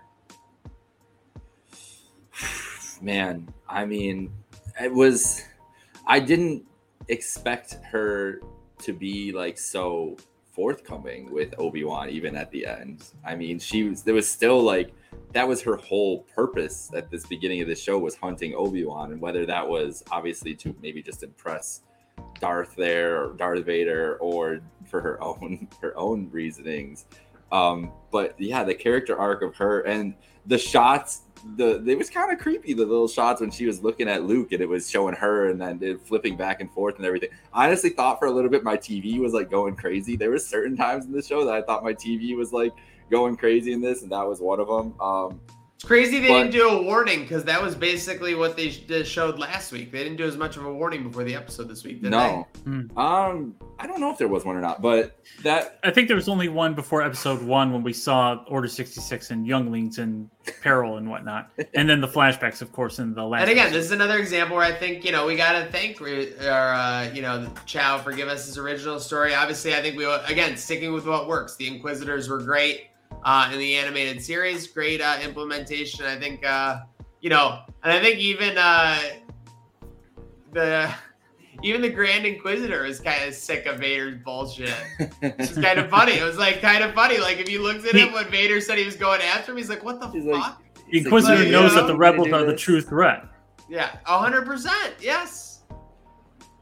[3.01, 4.31] Man, I mean,
[4.79, 5.43] it was.
[6.05, 6.65] I didn't
[7.07, 8.41] expect her
[8.79, 10.17] to be like so
[10.51, 13.05] forthcoming with Obi Wan, even at the end.
[13.25, 14.03] I mean, she was.
[14.03, 14.93] There was still like
[15.33, 19.13] that was her whole purpose at this beginning of the show was hunting Obi Wan,
[19.13, 21.81] and whether that was obviously to maybe just impress
[22.39, 27.05] Darth there or Darth Vader or for her own her own reasonings.
[27.51, 30.13] Um, but yeah, the character arc of her and
[30.45, 31.21] the shots,
[31.57, 32.73] the it was kind of creepy.
[32.73, 35.61] The little shots when she was looking at Luke and it was showing her and
[35.61, 37.29] then flipping back and forth and everything.
[37.53, 40.15] I honestly thought for a little bit my TV was like going crazy.
[40.15, 42.71] There were certain times in the show that I thought my TV was like
[43.09, 44.99] going crazy in this, and that was one of them.
[44.99, 45.41] Um,
[45.81, 49.39] It's crazy they but, didn't do a warning because that was basically what they showed
[49.39, 49.91] last week.
[49.91, 52.03] They didn't do as much of a warning before the episode this week.
[52.03, 52.17] Did they?
[52.17, 52.95] No, mm.
[52.95, 56.15] um, I don't know if there was one or not, but that I think there
[56.15, 60.29] was only one before episode one when we saw Order sixty six and younglings and
[60.61, 63.41] peril and whatnot, and then the flashbacks, of course, in the last.
[63.41, 63.77] And again, episode.
[63.79, 66.05] this is another example where I think you know we got to thank or
[66.45, 69.33] uh, you know Chow for giving us his original story.
[69.33, 71.55] Obviously, I think we again sticking with what works.
[71.55, 72.90] The Inquisitors were great
[73.23, 74.67] uh, in the animated series.
[74.67, 76.05] Great uh, implementation.
[76.05, 76.81] I think, uh,
[77.19, 78.99] you know, and I think even uh,
[80.53, 80.93] the
[81.63, 84.73] even the Grand Inquisitor is kind of sick of Vader's bullshit.
[85.21, 86.13] It's kind of funny.
[86.13, 87.17] It was like kind of funny.
[87.17, 89.69] Like if you looked at him when Vader said he was going after him, he's
[89.69, 90.55] like, "What the he's fuck?" Like,
[90.91, 93.25] the Inquisitor like, knows know, that the rebels are the true threat.
[93.69, 94.95] Yeah, hundred percent.
[94.99, 95.61] Yes.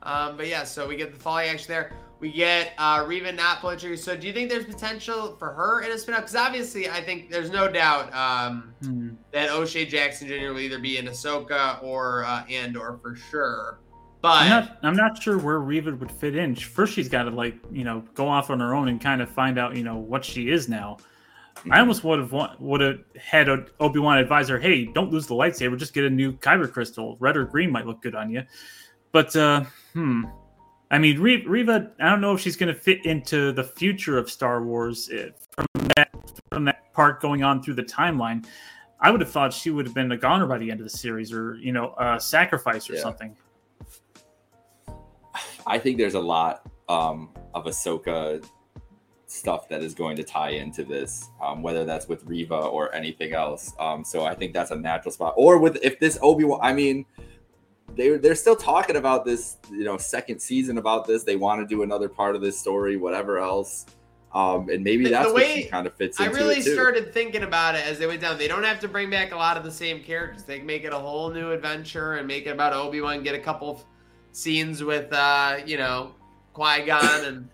[0.03, 1.91] Um, but yeah, so we get the falling action there.
[2.19, 3.95] We get uh, Reva not trigger.
[3.95, 6.17] So do you think there's potential for her in a spinoff?
[6.17, 9.09] Because obviously, I think there's no doubt um, hmm.
[9.31, 10.49] that O'Shea Jackson Jr.
[10.49, 13.79] will either be in Ahsoka or uh, Andor for sure.
[14.21, 16.53] But I'm not, I'm not sure where Reva would fit in.
[16.55, 19.29] First, she's got to like you know go off on her own and kind of
[19.29, 20.97] find out you know what she is now.
[21.71, 25.27] I almost would have want, would have had Obi Wan advise her, "Hey, don't lose
[25.27, 25.77] the lightsaber.
[25.77, 27.15] Just get a new kyber crystal.
[27.19, 28.43] Red or green might look good on you."
[29.11, 30.25] But uh, hmm,
[30.91, 34.29] I mean, Reva, I don't know if she's going to fit into the future of
[34.29, 36.09] Star Wars eh, from that
[36.49, 38.45] from that part going on through the timeline.
[39.01, 40.97] I would have thought she would have been a goner by the end of the
[40.97, 43.01] series, or you know, a sacrifice or yeah.
[43.01, 43.37] something.
[45.67, 48.43] I think there's a lot um, of Ahsoka
[49.27, 53.33] stuff that is going to tie into this, um, whether that's with Reva or anything
[53.33, 53.73] else.
[53.79, 55.35] Um, so I think that's a natural spot.
[55.37, 57.05] Or with if this Obi Wan, I mean,
[57.95, 61.23] they they're still talking about this, you know, second season about this.
[61.23, 63.85] They want to do another part of this story, whatever else.
[64.31, 66.19] Um, and maybe that's the way, what she kind of fits.
[66.19, 68.37] I really started thinking about it as they went down.
[68.37, 70.43] They don't have to bring back a lot of the same characters.
[70.43, 73.23] They can make it a whole new adventure and make it about Obi Wan.
[73.23, 73.83] Get a couple
[74.31, 76.13] scenes with, uh, you know,
[76.53, 77.49] Qui Gon and.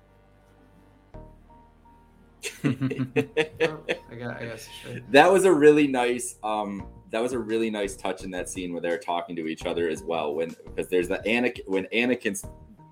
[3.62, 3.80] oh,
[4.12, 4.68] I got, I guess.
[5.12, 6.86] That was a really nice um,
[7.16, 9.88] that was a really nice touch in that scene where they're talking to each other
[9.88, 10.36] as well.
[10.36, 12.44] When because there's the Anakin when Anakin's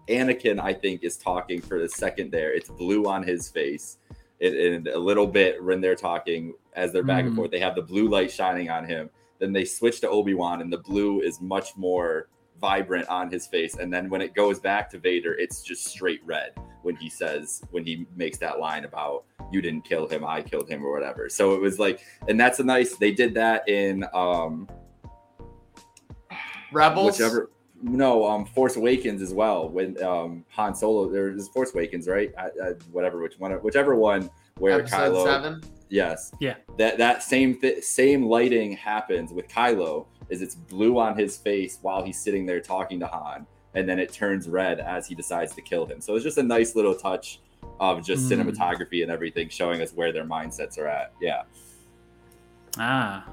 [0.07, 2.53] Anakin I think is talking for the second there.
[2.53, 3.97] It's blue on his face.
[4.39, 7.27] and a little bit when they're talking as they're back mm.
[7.27, 9.09] and forth, they have the blue light shining on him.
[9.39, 12.29] Then they switch to Obi Wan, and the blue is much more
[12.63, 13.75] vibrant on his face.
[13.75, 16.51] And then when it goes back to Vader, it's just straight red
[16.83, 20.69] when he says, when he makes that line about, you didn't kill him, I killed
[20.69, 21.27] him, or whatever.
[21.27, 21.99] So it was like,
[22.29, 24.69] and that's a nice, they did that in, um,
[26.71, 29.67] Rebels, whichever, no, um, Force Awakens as well.
[29.67, 32.31] When um, Han Solo, there's Force Awakens, right?
[32.37, 35.25] I, I, whatever, which one, whichever one where Episode Kylo.
[35.25, 35.61] Seven?
[35.89, 36.31] Yes.
[36.39, 36.55] Yeah.
[36.77, 41.79] That that same th- same lighting happens with Kylo, is it's blue on his face
[41.81, 45.53] while he's sitting there talking to Han, and then it turns red as he decides
[45.55, 46.01] to kill him.
[46.01, 47.39] So it's just a nice little touch
[47.79, 48.37] of just mm.
[48.37, 51.13] cinematography and everything showing us where their mindsets are at.
[51.21, 51.43] Yeah.
[52.77, 53.25] Ah.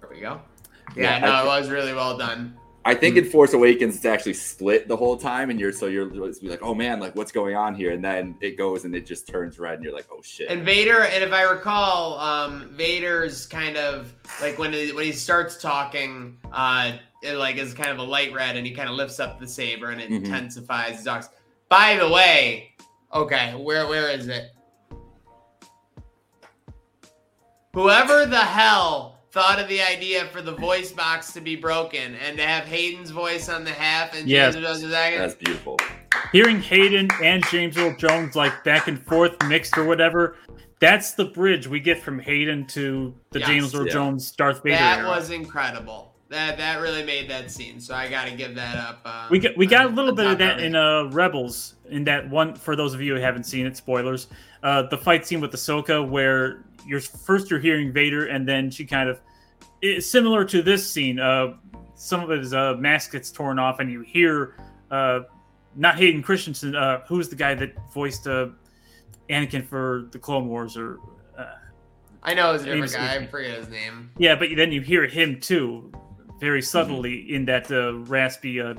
[0.00, 0.40] There we go.
[0.96, 2.56] Yeah, yeah no, I, it was really well done.
[2.84, 6.10] I think in Force Awakens it's actually split the whole time, and you're so you're
[6.10, 7.92] like, oh man, like what's going on here?
[7.92, 10.48] And then it goes and it just turns red, and you're like, oh shit.
[10.48, 15.12] And Vader, and if I recall, um, Vader's kind of like when he, when he
[15.12, 16.92] starts talking, uh,
[17.22, 19.46] it like is kind of a light red, and he kind of lifts up the
[19.46, 20.24] saber and it mm-hmm.
[20.24, 21.28] intensifies talks.
[21.68, 22.72] By the way,
[23.14, 24.50] okay, where where is it?
[27.74, 32.36] Whoever the hell thought of the idea for the voice box to be broken and
[32.36, 34.54] to have Hayden's voice on the half and yes.
[34.54, 35.78] James Earl Jones That's beautiful.
[36.32, 40.36] Hearing Hayden and James Earl Jones like back and forth mixed or whatever,
[40.80, 43.48] that's the bridge we get from Hayden to the yes.
[43.48, 43.92] James Earl yeah.
[43.92, 44.76] Jones Darth Vader.
[44.76, 45.08] That era.
[45.08, 46.11] was incredible.
[46.32, 47.78] That that really made that scene.
[47.78, 49.02] So I got to give that up.
[49.04, 52.30] Uh, we got we got a little bit of that in uh Rebels in that
[52.30, 52.54] one.
[52.54, 54.28] For those of you who haven't seen it, spoilers.
[54.62, 58.86] Uh, the fight scene with Ahsoka where you're first you're hearing Vader, and then she
[58.86, 59.20] kind of
[59.82, 61.20] it's similar to this scene.
[61.20, 61.54] Uh,
[61.96, 64.56] some of his uh, mask gets torn off, and you hear
[64.90, 65.20] uh,
[65.76, 66.74] not Hayden Christensen.
[66.74, 68.48] Uh, who's the guy that voiced uh,
[69.28, 70.78] Anakin for the Clone Wars?
[70.78, 70.98] Or
[71.36, 71.56] uh,
[72.22, 73.16] I know it's a different guy.
[73.16, 74.10] I forget his name.
[74.16, 75.92] Yeah, but then you hear him too,
[76.42, 77.34] very subtly mm-hmm.
[77.36, 78.74] in that uh, raspy uh,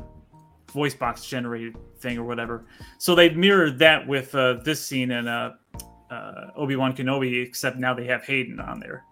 [0.74, 2.66] voice box generated thing or whatever.
[2.98, 5.52] So they mirrored that with uh, this scene and uh,
[6.12, 9.06] uh, Obi Wan Kenobi, except now they have Hayden on there.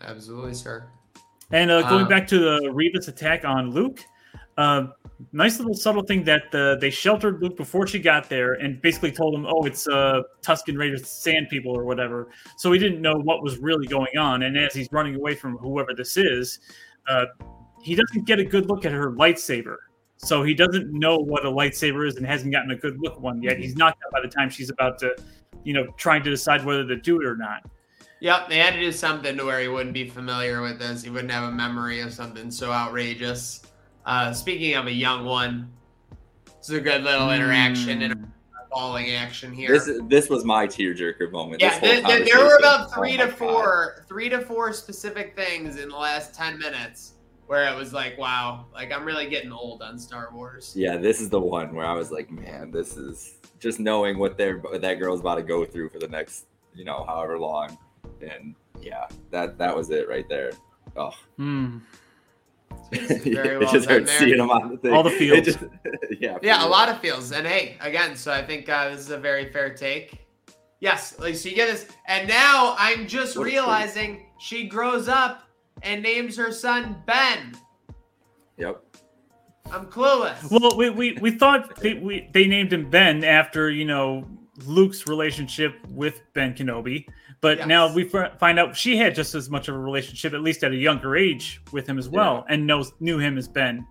[0.00, 0.88] Absolutely, sir.
[1.50, 4.00] And uh, going um, back to the Reva's attack on Luke,
[4.56, 4.86] uh,
[5.32, 9.12] nice little subtle thing that uh, they sheltered Luke before she got there and basically
[9.12, 13.14] told him, "Oh, it's uh, Tusken Raiders, Sand People, or whatever." So he didn't know
[13.14, 14.42] what was really going on.
[14.42, 16.60] And as he's running away from whoever this is,
[17.08, 17.26] uh,
[17.82, 19.76] he doesn't get a good look at her lightsaber.
[20.16, 23.20] So he doesn't know what a lightsaber is and hasn't gotten a good look at
[23.20, 23.58] one yet.
[23.58, 25.14] He's knocked out by the time she's about to,
[25.64, 27.68] you know, trying to decide whether to do it or not.
[28.20, 31.02] Yep, they had to do something to where he wouldn't be familiar with this.
[31.02, 33.63] He wouldn't have a memory of something so outrageous.
[34.06, 35.70] Uh, speaking of a young one,
[36.58, 38.04] it's a good little interaction mm.
[38.04, 38.24] and hmm.
[38.70, 39.72] falling action here.
[39.72, 41.62] This this was my tearjerker moment.
[41.62, 44.08] Yeah, there, there were about three oh to four, God.
[44.08, 47.14] three to four specific things in the last ten minutes
[47.46, 50.72] where it was like, wow, like I'm really getting old on Star Wars.
[50.74, 54.36] Yeah, this is the one where I was like, man, this is just knowing what
[54.36, 57.78] they're that girl's about to go through for the next, you know, however long,
[58.20, 60.52] and yeah, that that was it right there.
[60.96, 61.12] Oh.
[61.36, 61.78] Hmm.
[62.92, 64.92] Very well it just hurts seeing them on the thing.
[64.92, 65.44] All the feels.
[65.44, 65.58] Just,
[66.20, 66.38] yeah.
[66.42, 67.32] Yeah, a lot of feels.
[67.32, 70.26] And hey, again, so I think uh, this is a very fair take.
[70.80, 75.44] Yes, like so you get this, and now I'm just what realizing she grows up
[75.82, 77.54] and names her son Ben.
[78.58, 78.82] Yep.
[79.72, 80.50] I'm clueless.
[80.50, 84.28] Well, we, we, we thought they, we, they named him Ben after, you know,
[84.64, 87.06] Luke's relationship with Ben Kenobi.
[87.44, 87.66] But yes.
[87.66, 90.72] now we find out she had just as much of a relationship, at least at
[90.72, 92.54] a younger age, with him as well, yeah.
[92.54, 93.86] and knows knew him as Ben.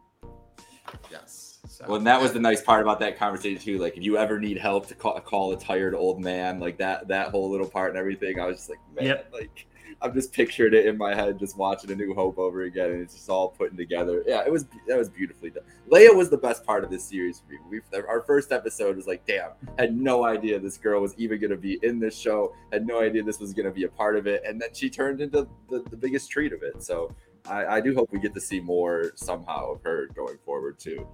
[1.12, 1.60] Yes.
[1.68, 3.78] So, well, and that was the nice part about that conversation too.
[3.78, 7.08] Like, if you ever need help to call, call a tired old man, like that
[7.10, 9.30] that whole little part and everything, I was just like, man, yep.
[9.32, 9.68] like
[10.02, 13.02] I'm just pictured it in my head, just watching A New Hope over again, and
[13.02, 14.24] it's just all putting together.
[14.26, 15.64] Yeah, it was that was beautifully done.
[15.90, 17.60] Leia was the best part of this series for me.
[17.70, 21.52] We our first episode was like, damn, had no idea this girl was even going
[21.52, 22.56] to be in this show.
[22.72, 24.90] Had no idea this was going to be a part of it, and then she
[24.90, 26.84] turned into the, the biggest treat of it.
[26.84, 27.14] So
[27.48, 31.08] I, I do hope we get to see more somehow of her going forward too.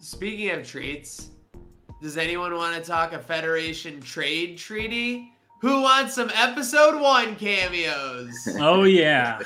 [0.00, 1.30] Speaking of treats,
[2.00, 5.31] does anyone want to talk a Federation trade treaty?
[5.62, 8.36] Who wants some episode one cameos?
[8.58, 9.38] Oh yeah.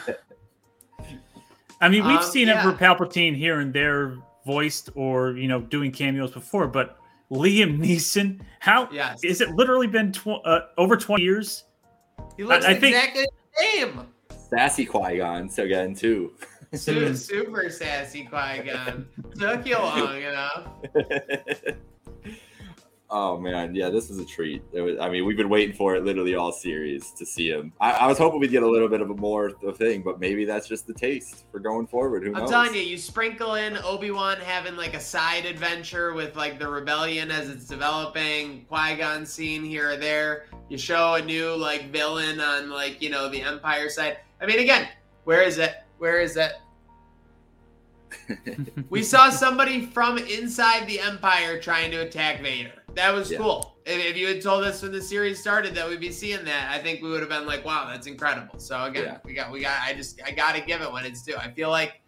[1.82, 2.64] I mean, we've um, seen yeah.
[2.64, 6.98] Emperor Palpatine here and there voiced or you know doing cameos before, but
[7.30, 9.22] Liam Neeson, how yes.
[9.22, 9.50] is it?
[9.50, 11.64] Literally been tw- uh, over twenty years.
[12.38, 14.06] He looks I, I exactly think, the same.
[14.48, 16.32] Sassy Qui Gon so again too.
[16.74, 19.06] Super, super sassy Qui Gon.
[19.38, 20.66] Took you long enough.
[23.08, 24.64] Oh man, yeah, this is a treat.
[24.72, 27.72] Was, I mean, we've been waiting for it literally all series to see him.
[27.80, 30.44] I, I, was hoping we'd get a little bit of a more thing, but maybe
[30.44, 32.24] that's just the taste for going forward.
[32.24, 32.50] Who I'm knows?
[32.50, 36.68] telling you, you sprinkle in Obi Wan having like a side adventure with like the
[36.68, 40.46] rebellion as it's developing, Qui Gon scene here or there.
[40.68, 44.18] You show a new like villain on like you know the Empire side.
[44.40, 44.88] I mean, again,
[45.22, 45.76] where is it?
[45.98, 46.54] Where is it?
[48.90, 52.82] we saw somebody from inside the Empire trying to attack Vader.
[52.96, 53.38] That was yeah.
[53.38, 53.76] cool.
[53.84, 56.70] If, if, you had told us when the series started that we'd be seeing that,
[56.70, 59.18] I think we would have been like, "Wow, that's incredible." So again, yeah.
[59.22, 59.82] we got, we got.
[59.82, 61.36] I just, I got to give it when it's due.
[61.36, 62.00] I feel like,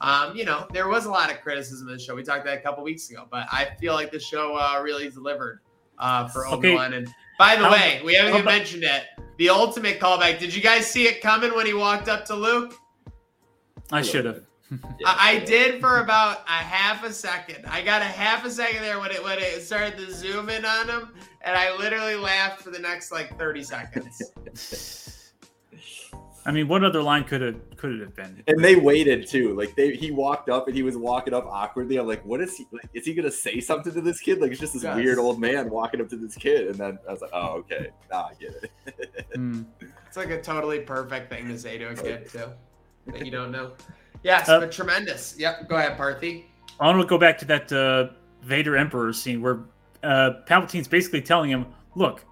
[0.00, 2.14] um, you know, there was a lot of criticism of the show.
[2.14, 5.08] We talked that a couple weeks ago, but I feel like the show uh, really
[5.08, 5.60] delivered
[5.98, 6.92] uh, for Obi Wan.
[6.92, 9.04] And by the way, we haven't even mentioned it.
[9.38, 10.38] The ultimate callback.
[10.38, 12.74] Did you guys see it coming when he walked up to Luke?
[13.90, 14.42] I should have.
[15.04, 17.66] I, did for about a half a second.
[17.66, 20.64] I got a half a second there when it when it started to zoom in
[20.64, 21.10] on him,
[21.42, 24.22] and I literally laughed for the next like thirty seconds.
[26.46, 28.42] I mean, what other line could it could it have been?
[28.46, 29.54] And they waited too.
[29.54, 31.96] Like they, he walked up and he was walking up awkwardly.
[31.96, 32.66] I'm like, what is he?
[32.70, 34.40] Like, is he gonna say something to this kid?
[34.40, 34.94] Like it's just this yes.
[34.94, 36.68] weird old man walking up to this kid.
[36.68, 39.26] And then I was like, oh okay, now I get it.
[39.36, 39.64] mm.
[40.06, 42.50] It's like a totally perfect thing to say to a kid too
[43.06, 43.72] that you don't know.
[44.24, 45.36] Yes, uh, but tremendous.
[45.38, 45.68] Yep.
[45.68, 46.44] Go ahead, Parthy.
[46.80, 48.08] I want to go back to that uh,
[48.42, 49.60] Vader Emperor scene where
[50.02, 52.24] uh, Palpatine's basically telling him, "Look,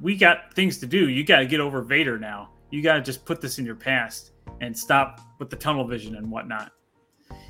[0.00, 1.08] we got things to do.
[1.08, 2.50] You got to get over Vader now.
[2.70, 6.14] You got to just put this in your past and stop with the tunnel vision
[6.16, 6.72] and whatnot."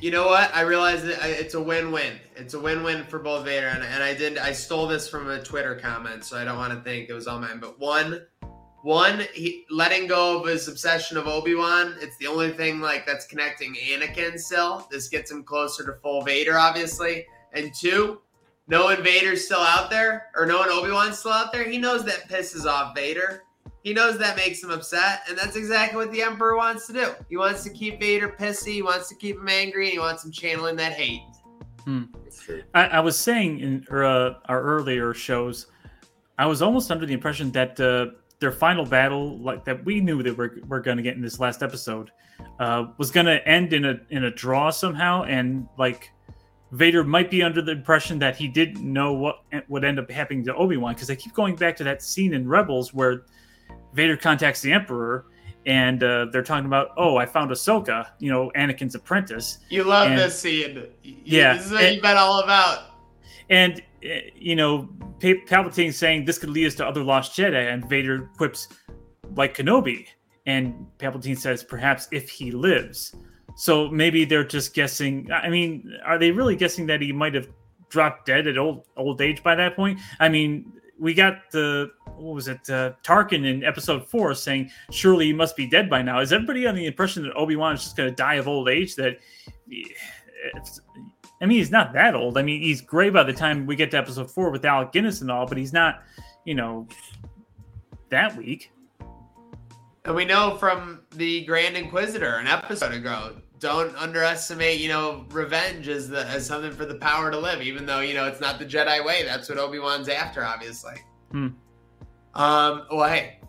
[0.00, 0.54] You know what?
[0.54, 2.18] I realize that it's a win-win.
[2.36, 4.38] It's a win-win for both Vader and, and I did.
[4.38, 7.26] I stole this from a Twitter comment, so I don't want to think it was
[7.26, 7.58] all mine.
[7.60, 8.22] But one,
[8.88, 11.94] one, he letting go of his obsession of Obi Wan.
[12.00, 14.38] It's the only thing like that's connecting Anakin.
[14.38, 17.26] Still, this gets him closer to full Vader, obviously.
[17.52, 18.22] And two,
[18.66, 22.30] knowing Vader's still out there, or knowing Obi Wan's still out there, he knows that
[22.30, 23.42] pisses off Vader.
[23.82, 27.12] He knows that makes him upset, and that's exactly what the Emperor wants to do.
[27.28, 28.72] He wants to keep Vader pissy.
[28.72, 31.20] He wants to keep him angry, and he wants him channeling that hate.
[31.84, 32.04] Hmm.
[32.72, 35.66] I, I, was saying in uh, our earlier shows,
[36.38, 37.78] I was almost under the impression that.
[37.78, 41.22] Uh, their final battle, like that we knew that we're, we're going to get in
[41.22, 42.10] this last episode,
[42.60, 46.12] uh, was going to end in a in a draw somehow, and like
[46.72, 50.44] Vader might be under the impression that he didn't know what would end up happening
[50.44, 53.22] to Obi Wan because I keep going back to that scene in Rebels where
[53.94, 55.24] Vader contacts the Emperor
[55.66, 59.58] and uh, they're talking about, oh, I found Ahsoka, you know, Anakin's apprentice.
[59.68, 60.86] You love and, this scene.
[61.02, 62.84] Yeah, this is what and, you've been all about.
[63.50, 64.88] And you know,
[65.20, 68.68] Palpatine saying this could lead us to other lost Jedi, and Vader quips
[69.34, 70.06] like Kenobi,
[70.46, 73.14] and Palpatine says perhaps if he lives.
[73.56, 75.30] So maybe they're just guessing.
[75.32, 77.48] I mean, are they really guessing that he might have
[77.88, 79.98] dropped dead at old old age by that point?
[80.20, 85.26] I mean, we got the what was it uh, Tarkin in Episode Four saying, "Surely
[85.26, 87.82] he must be dead by now." Is everybody on the impression that Obi Wan is
[87.82, 88.94] just going to die of old age?
[88.96, 89.18] That
[91.40, 92.36] I mean, he's not that old.
[92.36, 95.20] I mean, he's gray by the time we get to Episode Four with Alec Guinness
[95.20, 96.02] and all, but he's not,
[96.44, 96.88] you know,
[98.10, 98.72] that weak.
[100.04, 105.88] And we know from the Grand Inquisitor an episode ago don't underestimate, you know, revenge
[105.88, 108.58] as the as something for the power to live, even though you know it's not
[108.58, 109.24] the Jedi way.
[109.24, 110.94] That's what Obi Wan's after, obviously.
[111.30, 111.48] Hmm.
[112.34, 112.86] Um.
[112.90, 113.40] Well, hey,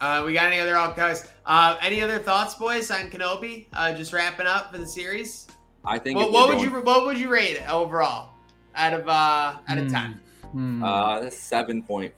[0.00, 1.28] uh, we got any other guys?
[1.46, 3.66] Uh, any other thoughts, boys, on Kenobi?
[3.72, 5.46] Uh, just wrapping up for the series.
[5.84, 6.18] I think.
[6.18, 6.70] Well, what would going...
[6.70, 8.30] you What would you rate it overall
[8.74, 10.20] out of uh out of ten?
[10.52, 10.82] Hmm.
[10.82, 12.14] Uh, seven point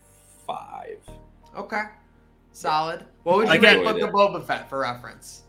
[0.46, 0.98] five.
[1.56, 1.82] Okay,
[2.52, 3.04] solid.
[3.22, 5.42] What would you rate Book of Boba Fett for reference?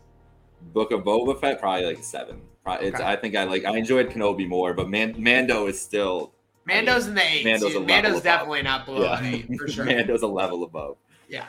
[0.72, 2.40] Book of Boba Fett, probably like seven.
[2.64, 3.04] Probably, okay.
[3.04, 6.32] I think I like I enjoyed Kenobi more, but Man, Mando is still.
[6.64, 7.44] Mando's I mean, in the eight.
[7.44, 9.24] Mando's, a Mando's definitely not below yeah.
[9.24, 9.84] eight for sure.
[9.84, 10.96] Mando's a level above.
[11.28, 11.46] Yeah.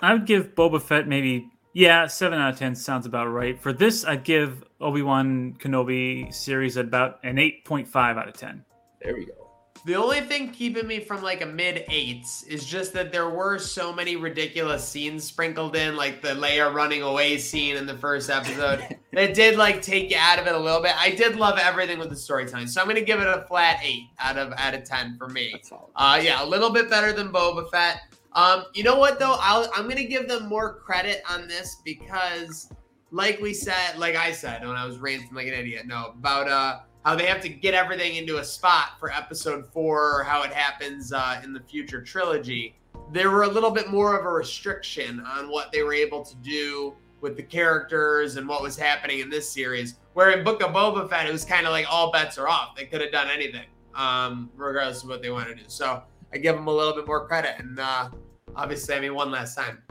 [0.00, 3.60] I would give Boba Fett maybe yeah seven out of ten sounds about right.
[3.60, 8.34] For this, I'd give Obi Wan Kenobi series about an eight point five out of
[8.34, 8.64] ten.
[9.02, 9.44] There we go.
[9.86, 13.58] The only thing keeping me from like a mid eights is just that there were
[13.58, 18.30] so many ridiculous scenes sprinkled in, like the Leia running away scene in the first
[18.30, 18.82] episode.
[19.12, 20.92] that did like take you out of it a little bit.
[20.98, 24.04] I did love everything with the storytelling, so I'm gonna give it a flat eight
[24.18, 25.60] out of out of ten for me.
[25.94, 28.00] Uh, yeah, a little bit better than Boba Fett.
[28.34, 29.36] Um, you know what though?
[29.40, 32.70] I'll, I'm gonna give them more credit on this because,
[33.10, 36.48] like we said, like I said when I was ranting like an idiot, no about
[36.48, 40.42] uh how they have to get everything into a spot for episode four or how
[40.42, 42.76] it happens uh, in the future trilogy.
[43.12, 46.34] There were a little bit more of a restriction on what they were able to
[46.36, 49.96] do with the characters and what was happening in this series.
[50.14, 52.74] Where in Book of Boba Fett, it was kind of like all bets are off.
[52.74, 55.64] They could have done anything, um, regardless of what they want to do.
[55.66, 57.56] So I give them a little bit more credit.
[57.58, 58.08] And uh,
[58.56, 59.82] obviously, I mean, one last time.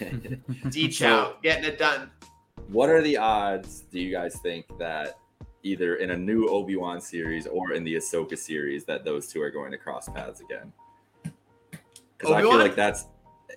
[0.70, 2.10] D Chow, getting it done.
[2.68, 5.18] What are the odds, do you guys think, that
[5.62, 9.40] either in a new Obi Wan series or in the Ahsoka series that those two
[9.40, 10.72] are going to cross paths again.
[12.18, 13.06] Because I feel like that's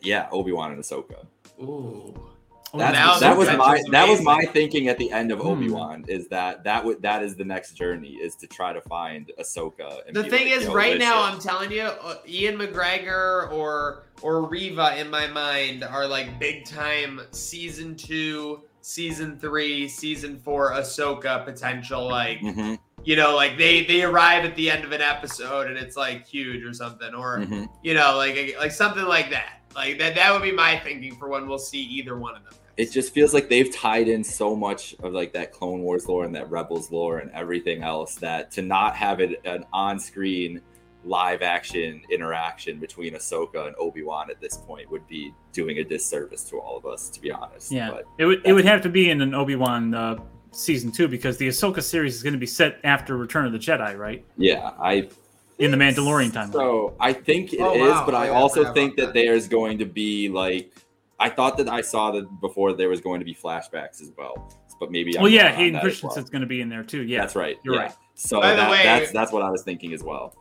[0.01, 1.25] yeah, Obi Wan and Ahsoka.
[1.61, 2.34] Ooh.
[2.77, 5.47] That's, that was my that was my thinking at the end of hmm.
[5.47, 8.81] Obi Wan is that that would that is the next journey is to try to
[8.81, 10.01] find Ahsoka.
[10.13, 14.99] the thing like, is, right now I'm telling you, uh, Ewan McGregor or or Reva
[14.99, 22.07] in my mind are like big time season two season three, season four Ahsoka potential.
[22.07, 22.75] Like, mm-hmm.
[23.03, 26.25] you know, like they they arrive at the end of an episode and it's like
[26.25, 27.65] huge or something, or mm-hmm.
[27.83, 29.61] you know, like like something like that.
[29.75, 32.53] Like that that would be my thinking for when we'll see either one of them.
[32.77, 36.25] It just feels like they've tied in so much of like that Clone Wars lore
[36.25, 40.61] and that Rebels lore and everything else that to not have it an on screen
[41.05, 45.83] live action interaction between Ahsoka and Obi Wan at this point would be doing a
[45.83, 47.71] disservice to all of us, to be honest.
[47.71, 50.17] Yeah, but it would it would have to be in an Obi Wan uh,
[50.51, 53.59] season two because the Ahsoka series is going to be set after Return of the
[53.59, 54.25] Jedi, right?
[54.37, 55.09] Yeah, I.
[55.57, 56.51] In the Mandalorian time.
[56.51, 58.05] So I think it oh, is, wow.
[58.05, 60.73] but I, I also think that, that there's going to be like
[61.19, 64.51] I thought that I saw that before there was going to be flashbacks as well,
[64.79, 65.17] but maybe.
[65.17, 66.31] I'm well, yeah, Hayden Christensen's well.
[66.31, 67.03] going to be in there too.
[67.03, 67.57] Yeah, that's right.
[67.63, 67.81] You're yeah.
[67.81, 67.95] right.
[68.15, 70.35] So that, way, that's that's what I was thinking as well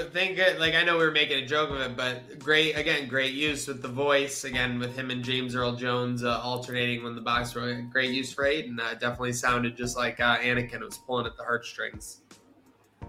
[0.00, 3.08] think it like I know we were making a joke of it, but great again,
[3.08, 7.14] great use with the voice again with him and James Earl Jones uh, alternating when
[7.14, 8.78] the box were great use for Hayden.
[8.80, 12.22] Uh, definitely sounded just like uh, Anakin was pulling at the heartstrings.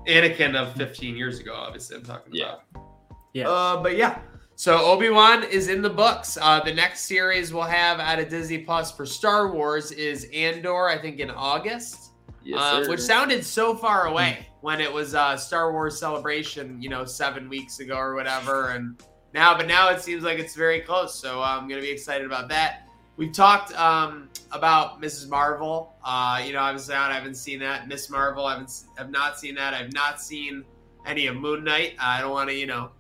[0.08, 2.56] Anakin of 15 years ago, obviously I'm talking yeah.
[2.74, 2.86] about.
[3.34, 3.50] Yeah.
[3.50, 4.20] Uh, but yeah.
[4.64, 6.38] So Obi Wan is in the books.
[6.42, 10.88] Uh, the next series we'll have out of Disney Plus for Star Wars is Andor,
[10.88, 12.14] I think in August.
[12.46, 16.88] Yes, uh, which sounded so far away when it was uh, Star Wars Celebration, you
[16.88, 18.70] know, seven weeks ago or whatever.
[18.70, 19.04] And
[19.34, 21.14] now, but now it seems like it's very close.
[21.14, 22.88] So uh, I'm going to be excited about that.
[23.18, 25.28] We've talked um, about Mrs.
[25.28, 25.94] Marvel.
[26.06, 27.12] Uh, you know, I was out.
[27.12, 27.90] I haven't seen that.
[27.90, 28.46] Miss Marvel.
[28.46, 28.72] I haven't.
[28.98, 29.74] Have not seen that.
[29.74, 30.64] I've not seen
[31.06, 31.96] any of Moon Knight.
[32.00, 32.92] I don't want to, you know,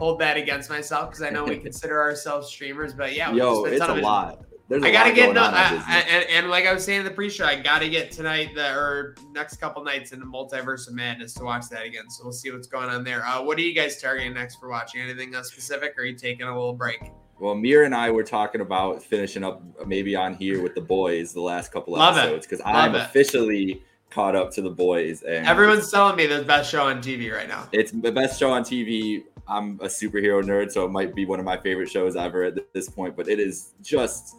[0.00, 2.92] hold that against myself because I know we consider ourselves streamers.
[2.92, 6.64] But yeah, yo, it's a lot there's I gotta get no, I, and, and like
[6.64, 10.12] I was saying in the pre-show, I gotta get tonight the or next couple nights
[10.12, 12.08] in the Multiverse of Madness to watch that again.
[12.08, 13.26] So we'll see what's going on there.
[13.26, 15.00] Uh, what are you guys targeting next for watching?
[15.00, 17.00] Anything specific, or are you taking a little break?
[17.40, 21.32] Well, Mir and I were talking about finishing up maybe on here with the boys
[21.32, 23.00] the last couple Love episodes because I'm it.
[23.00, 25.22] officially caught up to the boys.
[25.22, 27.68] And everyone's telling me the best show on TV right now.
[27.72, 29.24] It's the best show on TV.
[29.48, 32.72] I'm a superhero nerd, so it might be one of my favorite shows ever at
[32.72, 33.16] this point.
[33.16, 34.36] But it is just,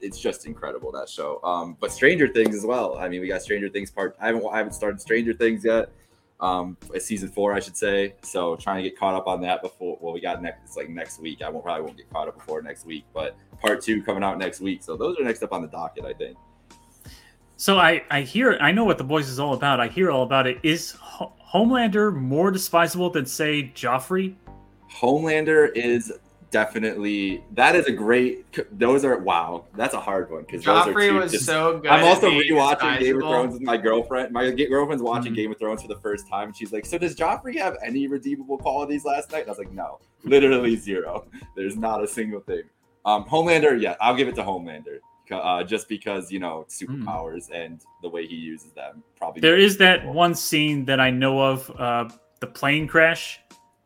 [0.00, 1.40] it's just incredible that show.
[1.42, 2.98] Um, but Stranger Things as well.
[2.98, 4.16] I mean, we got Stranger Things part.
[4.20, 5.90] I haven't, I haven't started Stranger Things yet.
[6.40, 8.14] Um, season four, I should say.
[8.22, 9.98] So trying to get caught up on that before.
[10.00, 10.60] Well, we got next.
[10.64, 11.42] It's like next week.
[11.42, 13.04] I won't probably won't get caught up before next week.
[13.12, 14.82] But part two coming out next week.
[14.82, 16.36] So those are next up on the docket, I think.
[17.60, 19.80] So I I hear I know what the boys is all about.
[19.80, 20.58] I hear all about it.
[20.62, 20.94] Is
[21.52, 24.34] Homelander more despisable than say Joffrey?
[24.90, 26.10] Homelander is
[26.50, 28.46] definitely that is a great.
[28.78, 29.66] Those are wow.
[29.76, 31.90] That's a hard one because Joffrey was just, so good.
[31.90, 34.32] I'm also rewatching Game of Thrones with my girlfriend.
[34.32, 35.34] My girlfriend's watching mm-hmm.
[35.34, 38.06] Game of Thrones for the first time, and she's like, "So does Joffrey have any
[38.06, 41.26] redeemable qualities last night?" And I was like, "No, literally zero.
[41.56, 42.62] There's not a single thing."
[43.04, 45.00] Um, Homelander, yeah, I'll give it to Homelander.
[45.32, 46.84] Uh, just because you know hmm.
[46.84, 47.64] superpowers mm.
[47.64, 49.02] and the way he uses them.
[49.16, 52.08] Probably there is that one scene that I know of, uh,
[52.40, 53.40] the plane crash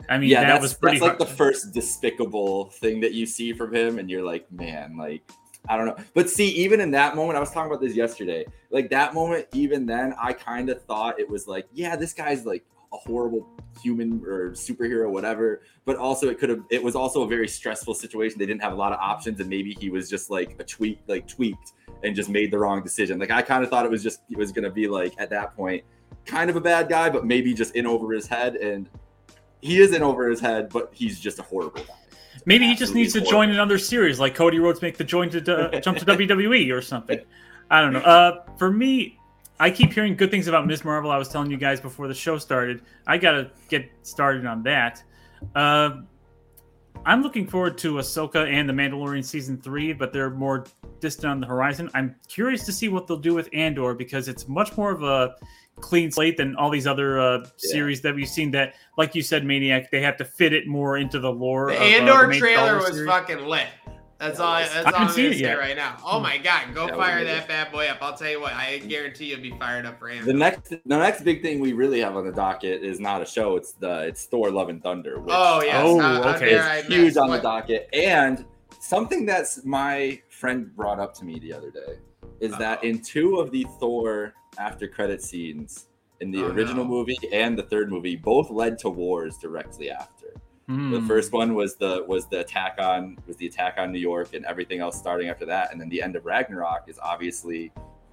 [0.09, 0.99] I mean, yeah, that was pretty.
[0.99, 1.20] That's hard.
[1.20, 5.22] like the first despicable thing that you see from him, and you're like, man, like
[5.68, 5.97] I don't know.
[6.14, 8.45] But see, even in that moment, I was talking about this yesterday.
[8.70, 12.45] Like that moment, even then, I kind of thought it was like, yeah, this guy's
[12.45, 12.64] like
[12.95, 13.47] a horrible
[13.82, 15.62] human or superhero, whatever.
[15.84, 16.62] But also, it could have.
[16.70, 18.38] It was also a very stressful situation.
[18.38, 21.01] They didn't have a lot of options, and maybe he was just like a tweak,
[21.07, 21.72] like tweaked,
[22.03, 23.18] and just made the wrong decision.
[23.18, 25.55] Like I kind of thought it was just it was gonna be like at that
[25.55, 25.84] point,
[26.24, 28.88] kind of a bad guy, but maybe just in over his head and
[29.61, 31.95] he isn't over his head, but he's just a horrible guy.
[32.45, 35.74] Maybe he just needs to join another series, like Cody Rhodes make the join to
[35.74, 37.18] uh, jump to WWE or something.
[37.70, 38.01] I don't know.
[38.01, 39.18] Uh, for me,
[39.61, 40.84] I keep hearing good things about Ms.
[40.84, 41.11] Marvel.
[41.11, 42.82] I was telling you guys before the show started.
[43.07, 45.02] I gotta get started on that.
[45.55, 45.98] Uh,
[47.07, 50.64] I'm looking forward to Ahsoka and The Mandalorian season three, but they're more
[51.00, 51.90] distant on the horizon.
[51.94, 55.36] I'm curious to see what they'll do with Andor because it's much more of a
[55.80, 57.44] clean slate than all these other uh, yeah.
[57.57, 58.50] series that we've seen.
[58.52, 61.70] That, like you said, Maniac, they have to fit it more into the lore.
[61.70, 63.09] The of, Andor uh, the trailer was series.
[63.09, 63.66] fucking lit.
[64.24, 64.54] That's all.
[64.54, 65.58] That's all I'm gonna say yet.
[65.58, 65.96] right now.
[66.04, 67.98] Oh my god, go that fire that bad boy up!
[68.00, 70.24] I'll tell you what, I guarantee you'll be fired up for him.
[70.24, 73.26] The next, the next big thing we really have on the docket is not a
[73.26, 73.56] show.
[73.56, 75.20] It's the it's Thor: Love and Thunder.
[75.20, 77.36] Which, oh yeah, oh uh, uh, okay, it's huge on what?
[77.36, 77.88] the docket.
[77.92, 78.46] And
[78.80, 81.98] something that's my friend brought up to me the other day
[82.40, 82.58] is Uh-oh.
[82.58, 85.86] that in two of the Thor after credit scenes
[86.20, 86.90] in the oh, original no.
[86.90, 90.34] movie and the third movie both led to wars directly after.
[90.68, 90.92] Mm.
[90.92, 91.06] The hmm.
[91.06, 94.44] first one was the was the attack on was the attack on New York and
[94.46, 97.70] everything else starting after that, and then the end of Ragnarok is obviously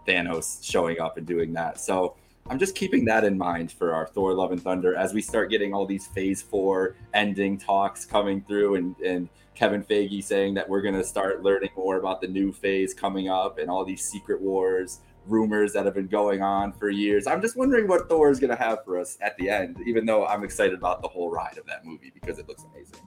[0.08, 1.80] Thanos showing up and doing that.
[1.80, 2.16] So
[2.49, 5.49] I'm just keeping that in mind for our Thor: Love and Thunder as we start
[5.49, 10.68] getting all these Phase Four ending talks coming through, and and Kevin Feige saying that
[10.68, 14.04] we're going to start learning more about the new phase coming up and all these
[14.04, 17.28] secret wars rumors that have been going on for years.
[17.28, 20.06] I'm just wondering what Thor is going to have for us at the end, even
[20.06, 23.00] though I'm excited about the whole ride of that movie because it looks amazing.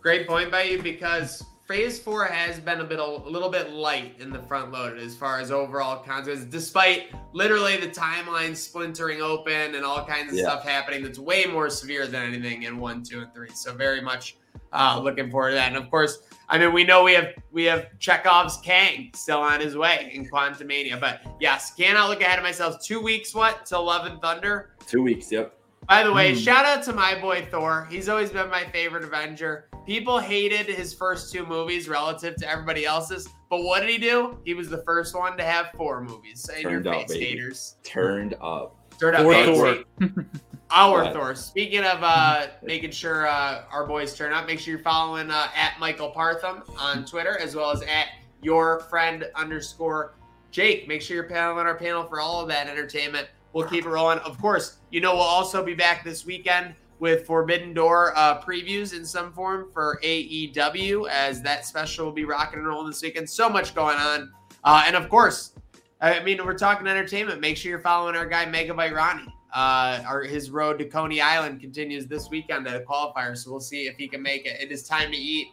[0.00, 4.20] Great point by you because Phase Four has been a bit a little bit light
[4.20, 9.74] in the front loaded as far as overall content, despite literally the timeline splintering open
[9.74, 10.44] and all kinds of yeah.
[10.44, 11.02] stuff happening.
[11.02, 13.50] That's way more severe than anything in one, two, and three.
[13.50, 14.36] So very much
[14.76, 15.68] uh, looking forward to that.
[15.68, 16.18] And of course,
[16.48, 20.28] I mean, we know we have we have Chekhov's Kang still on his way in
[20.28, 22.82] Quantumania, but yes, cannot look ahead of myself.
[22.84, 24.70] Two weeks, what to Love and Thunder?
[24.86, 25.58] Two weeks, yep.
[25.88, 26.36] By the way, mm.
[26.36, 27.86] shout out to my boy Thor.
[27.90, 29.68] He's always been my favorite Avenger.
[29.86, 34.38] People hated his first two movies relative to everybody else's, but what did he do?
[34.44, 36.48] He was the first one to have four movies.
[36.48, 37.76] In Turned your face, up, haters.
[37.84, 38.76] Turned up.
[38.98, 39.44] Turned up.
[39.44, 39.76] Thor.
[40.70, 41.34] Our Thor.
[41.34, 45.48] Speaking of uh, making sure uh, our boys turn up, make sure you're following uh,
[45.54, 48.08] at Michael Partham on Twitter as well as at
[48.42, 50.14] your friend underscore
[50.50, 50.88] Jake.
[50.88, 53.28] Make sure you're paneling our panel for all of that entertainment.
[53.52, 54.18] We'll keep it rolling.
[54.18, 58.92] Of course, you know we'll also be back this weekend with Forbidden Door uh, previews
[58.92, 63.30] in some form for AEW as that special will be rocking and rolling this weekend.
[63.30, 64.32] So much going on,
[64.64, 65.52] uh, and of course,
[66.00, 67.40] I mean we're talking entertainment.
[67.40, 71.60] Make sure you're following our guy Megabyte Ronnie uh, our, his road to Coney Island
[71.60, 74.60] continues this weekend at a qualifier, so we'll see if he can make it.
[74.60, 75.48] It is time to eat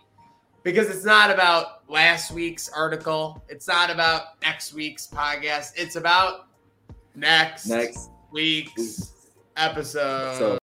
[0.63, 3.43] because it's not about last week's article.
[3.49, 5.73] It's not about next week's podcast.
[5.75, 6.47] It's about
[7.15, 9.11] next, next week's
[9.55, 10.37] episode.
[10.37, 10.57] So